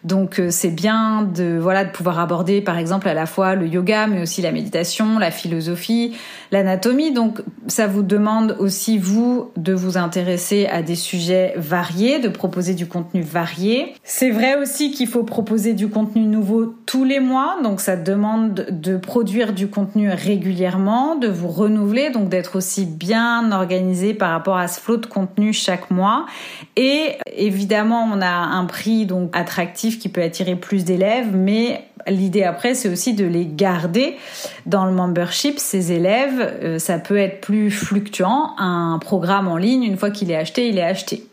donc 0.06 0.38
euh, 0.38 0.50
c'est 0.50 0.70
bien 0.70 1.22
de 1.22 1.58
voilà 1.60 1.84
de 1.84 1.90
pouvoir 1.90 2.20
aborder 2.20 2.60
par 2.60 2.78
exemple 2.78 3.08
à 3.08 3.14
la 3.14 3.26
fois 3.26 3.56
le 3.56 3.66
yoga 3.66 4.06
mais 4.06 4.22
aussi 4.22 4.40
la 4.40 4.52
méditation, 4.52 5.18
la 5.18 5.32
philosophie, 5.32 6.16
l'anatomie. 6.52 7.12
Donc 7.12 7.42
ça 7.66 7.88
vous 7.88 8.02
demande 8.02 8.56
aussi 8.60 8.98
vous 8.98 9.50
de 9.56 9.72
vous 9.72 9.98
intéresser 9.98 10.66
à 10.66 10.82
des 10.82 10.94
sujets 10.94 11.54
variés, 11.56 12.20
de 12.20 12.28
proposer 12.28 12.74
du 12.74 12.86
contenu 12.86 13.22
varié. 13.22 13.94
C'est 14.04 14.30
vrai 14.30 14.56
aussi 14.56 14.92
qu'il 14.92 15.08
faut 15.08 15.24
proposer 15.24 15.74
du 15.74 15.88
contenu 15.88 16.22
nouveau 16.22 16.72
tous 16.86 17.02
les 17.02 17.18
mois, 17.18 17.56
donc 17.64 17.80
ça 17.80 17.96
demande 17.96 18.66
de 18.70 18.96
produire 18.96 19.52
du 19.52 19.66
contenu 19.66 20.10
régulièrement, 20.10 21.16
de 21.16 21.26
vous 21.26 21.48
renouveler, 21.48 22.10
donc 22.10 22.28
d'être 22.28 22.56
aussi 22.56 22.86
bien 22.86 23.50
organisé 23.50 24.14
par 24.14 24.30
rapport 24.30 24.56
à 24.56 24.68
ce 24.68 24.78
flot 24.80 24.98
de 24.98 25.06
contenu 25.06 25.52
chaque 25.52 25.90
mois. 25.90 26.26
Et 26.76 27.16
évidemment, 27.36 28.08
on 28.12 28.20
a 28.20 28.28
un 28.28 28.66
prix 28.66 29.06
donc 29.06 29.30
attractif 29.32 29.95
qui 29.98 30.09
peut 30.09 30.22
attirer 30.22 30.56
plus 30.56 30.85
d'élèves, 30.85 31.35
mais 31.35 31.85
l'idée 32.09 32.44
après, 32.44 32.74
c'est 32.74 32.88
aussi 32.88 33.14
de 33.14 33.24
les 33.24 33.46
garder 33.46 34.16
dans 34.66 34.85
le 34.85 34.92
membership. 34.92 35.59
Ces 35.59 35.92
élèves, 35.92 36.59
euh, 36.62 36.78
ça 36.78 36.98
peut 36.98 37.16
être 37.16 37.40
plus 37.40 37.70
fluctuant. 37.70 38.52
Un 38.59 38.98
programme 39.00 39.48
en 39.48 39.56
ligne, 39.56 39.85
une 39.85 39.96
fois 39.96 40.11
qu'il 40.11 40.30
est 40.30 40.37
acheté, 40.37 40.68
il 40.68 40.78
est 40.78 40.82
acheté. 40.82 41.24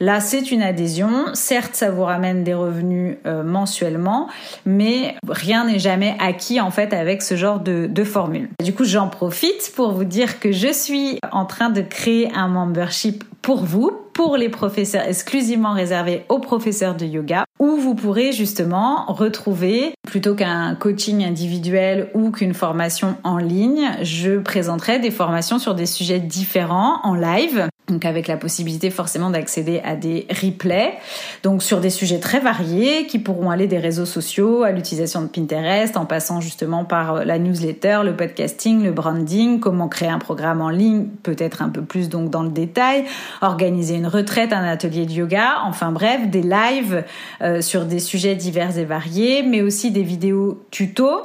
Là, 0.00 0.20
c'est 0.20 0.52
une 0.52 0.62
adhésion. 0.62 1.26
Certes, 1.34 1.74
ça 1.74 1.90
vous 1.90 2.04
ramène 2.04 2.44
des 2.44 2.54
revenus 2.54 3.16
euh, 3.26 3.42
mensuellement, 3.42 4.28
mais 4.64 5.16
rien 5.28 5.64
n'est 5.64 5.80
jamais 5.80 6.16
acquis 6.20 6.60
en 6.60 6.70
fait 6.70 6.92
avec 6.92 7.22
ce 7.22 7.36
genre 7.36 7.60
de, 7.60 7.86
de 7.90 8.04
formule. 8.04 8.48
Du 8.62 8.72
coup, 8.72 8.84
j'en 8.84 9.08
profite 9.08 9.72
pour 9.74 9.92
vous 9.92 10.04
dire 10.04 10.38
que 10.40 10.52
je 10.52 10.72
suis 10.72 11.18
en 11.32 11.44
train 11.46 11.70
de 11.70 11.80
créer 11.80 12.30
un 12.34 12.48
membership 12.48 13.24
pour 13.42 13.64
vous, 13.64 13.90
pour 14.12 14.36
les 14.36 14.48
professeurs 14.48 15.06
exclusivement 15.06 15.72
réservés 15.72 16.24
aux 16.28 16.38
professeurs 16.38 16.96
de 16.96 17.06
yoga, 17.06 17.44
où 17.60 17.76
vous 17.76 17.94
pourrez 17.94 18.32
justement 18.32 19.06
retrouver, 19.06 19.94
plutôt 20.06 20.34
qu'un 20.34 20.74
coaching 20.74 21.24
individuel 21.24 22.10
ou 22.14 22.30
qu'une 22.30 22.54
formation 22.54 23.16
en 23.22 23.38
ligne, 23.38 23.90
je 24.02 24.38
présenterai 24.38 24.98
des 24.98 25.10
formations 25.10 25.58
sur 25.58 25.74
des 25.74 25.86
sujets 25.86 26.18
différents 26.18 27.00
en 27.04 27.14
live 27.14 27.68
donc 27.88 28.04
avec 28.04 28.28
la 28.28 28.36
possibilité 28.36 28.90
forcément 28.90 29.30
d'accéder 29.30 29.80
à 29.84 29.96
des 29.96 30.26
replays, 30.30 30.94
donc 31.42 31.62
sur 31.62 31.80
des 31.80 31.90
sujets 31.90 32.18
très 32.18 32.40
variés 32.40 33.06
qui 33.06 33.18
pourront 33.18 33.50
aller 33.50 33.66
des 33.66 33.78
réseaux 33.78 34.06
sociaux 34.06 34.62
à 34.62 34.72
l'utilisation 34.72 35.22
de 35.22 35.26
Pinterest, 35.26 35.96
en 35.96 36.06
passant 36.06 36.40
justement 36.40 36.84
par 36.84 37.16
euh, 37.16 37.24
la 37.24 37.38
newsletter, 37.38 38.00
le 38.04 38.14
podcasting, 38.16 38.82
le 38.84 38.92
branding, 38.92 39.60
comment 39.60 39.88
créer 39.88 40.08
un 40.08 40.18
programme 40.18 40.60
en 40.60 40.70
ligne, 40.70 41.06
peut-être 41.22 41.62
un 41.62 41.68
peu 41.68 41.82
plus 41.82 42.08
donc 42.08 42.30
dans 42.30 42.42
le 42.42 42.50
détail, 42.50 43.04
organiser 43.40 43.94
une 43.94 44.06
retraite, 44.06 44.52
un 44.52 44.64
atelier 44.64 45.06
de 45.06 45.12
yoga, 45.12 45.58
enfin 45.64 45.92
bref, 45.92 46.28
des 46.28 46.42
lives 46.42 47.04
euh, 47.42 47.60
sur 47.60 47.84
des 47.84 48.00
sujets 48.00 48.34
divers 48.34 48.78
et 48.78 48.84
variés, 48.84 49.42
mais 49.42 49.62
aussi 49.62 49.90
des 49.90 50.02
vidéos 50.02 50.62
tutos 50.70 51.22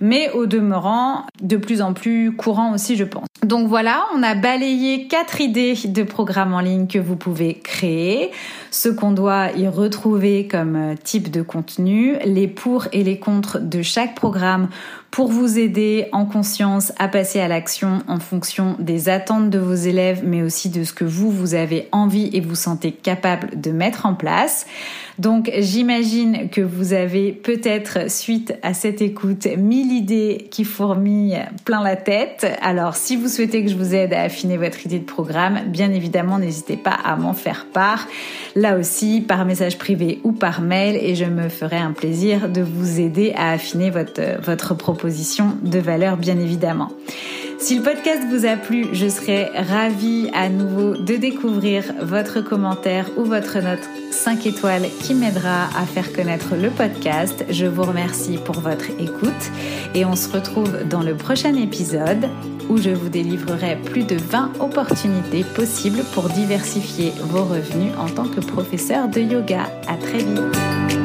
mais 0.00 0.30
au 0.30 0.46
demeurant 0.46 1.26
de 1.42 1.56
plus 1.56 1.82
en 1.82 1.92
plus 1.92 2.32
courant 2.32 2.74
aussi, 2.74 2.96
je 2.96 3.04
pense. 3.04 3.26
Donc 3.44 3.68
voilà, 3.68 4.04
on 4.14 4.22
a 4.22 4.34
balayé 4.34 5.06
quatre 5.06 5.40
idées 5.40 5.74
de 5.84 6.02
programmes 6.02 6.52
en 6.54 6.60
ligne 6.60 6.86
que 6.86 6.98
vous 6.98 7.16
pouvez 7.16 7.54
créer, 7.54 8.30
ce 8.70 8.88
qu'on 8.88 9.12
doit 9.12 9.52
y 9.52 9.68
retrouver 9.68 10.46
comme 10.46 10.94
type 11.02 11.30
de 11.30 11.42
contenu, 11.42 12.16
les 12.24 12.48
pour 12.48 12.86
et 12.92 13.02
les 13.02 13.18
contre 13.18 13.58
de 13.60 13.82
chaque 13.82 14.14
programme 14.14 14.68
pour 15.10 15.28
vous 15.28 15.58
aider 15.58 16.06
en 16.12 16.24
conscience 16.24 16.92
à 16.98 17.08
passer 17.08 17.40
à 17.40 17.48
l'action 17.48 18.02
en 18.06 18.20
fonction 18.20 18.76
des 18.78 19.08
attentes 19.08 19.50
de 19.50 19.58
vos 19.58 19.74
élèves, 19.74 20.22
mais 20.24 20.42
aussi 20.42 20.68
de 20.68 20.84
ce 20.84 20.92
que 20.92 21.04
vous, 21.04 21.30
vous 21.30 21.54
avez 21.54 21.88
envie 21.90 22.30
et 22.32 22.40
vous 22.40 22.54
sentez 22.54 22.92
capable 22.92 23.60
de 23.60 23.72
mettre 23.72 24.06
en 24.06 24.14
place. 24.14 24.66
Donc 25.18 25.50
j'imagine 25.58 26.48
que 26.48 26.62
vous 26.62 26.94
avez 26.94 27.32
peut-être, 27.32 28.10
suite 28.10 28.54
à 28.62 28.72
cette 28.72 29.02
écoute, 29.02 29.46
mille 29.58 29.92
idées 29.92 30.48
qui 30.50 30.64
fourmillent 30.64 31.44
plein 31.64 31.82
la 31.82 31.96
tête. 31.96 32.46
Alors 32.62 32.96
si 32.96 33.16
vous 33.16 33.28
souhaitez 33.28 33.62
que 33.62 33.70
je 33.70 33.76
vous 33.76 33.94
aide 33.94 34.14
à 34.14 34.22
affiner 34.22 34.56
votre 34.56 34.86
idée 34.86 34.98
de 34.98 35.04
programme, 35.04 35.60
bien 35.66 35.92
évidemment, 35.92 36.38
n'hésitez 36.38 36.76
pas 36.76 36.96
à 37.04 37.16
m'en 37.16 37.34
faire 37.34 37.66
part. 37.70 38.06
Là 38.56 38.78
aussi, 38.78 39.20
par 39.20 39.44
message 39.44 39.76
privé 39.76 40.20
ou 40.24 40.32
par 40.32 40.62
mail, 40.62 40.96
et 40.96 41.14
je 41.14 41.26
me 41.26 41.48
ferai 41.48 41.76
un 41.76 41.92
plaisir 41.92 42.48
de 42.48 42.62
vous 42.62 43.00
aider 43.00 43.34
à 43.36 43.50
affiner 43.50 43.90
votre, 43.90 44.40
votre 44.42 44.74
de 45.04 45.78
valeur, 45.78 46.16
bien 46.16 46.38
évidemment. 46.38 46.90
Si 47.58 47.76
le 47.76 47.82
podcast 47.82 48.22
vous 48.30 48.46
a 48.46 48.56
plu, 48.56 48.86
je 48.92 49.06
serai 49.08 49.50
ravie 49.54 50.30
à 50.32 50.48
nouveau 50.48 50.96
de 50.96 51.16
découvrir 51.16 51.84
votre 52.00 52.40
commentaire 52.40 53.06
ou 53.18 53.24
votre 53.24 53.58
note 53.58 53.86
5 54.10 54.46
étoiles 54.46 54.86
qui 55.02 55.14
m'aidera 55.14 55.64
à 55.78 55.84
faire 55.84 56.12
connaître 56.12 56.54
le 56.56 56.70
podcast. 56.70 57.44
Je 57.50 57.66
vous 57.66 57.82
remercie 57.82 58.38
pour 58.38 58.60
votre 58.60 58.90
écoute 58.98 59.50
et 59.94 60.04
on 60.06 60.16
se 60.16 60.30
retrouve 60.30 60.84
dans 60.88 61.02
le 61.02 61.14
prochain 61.14 61.54
épisode 61.54 62.28
où 62.70 62.78
je 62.78 62.90
vous 62.90 63.08
délivrerai 63.08 63.76
plus 63.76 64.04
de 64.04 64.16
20 64.16 64.52
opportunités 64.60 65.44
possibles 65.44 66.02
pour 66.14 66.28
diversifier 66.30 67.12
vos 67.24 67.44
revenus 67.44 67.92
en 67.98 68.08
tant 68.08 68.28
que 68.28 68.40
professeur 68.40 69.08
de 69.08 69.20
yoga. 69.20 69.64
À 69.86 69.96
très 69.96 70.18
vite. 70.18 70.99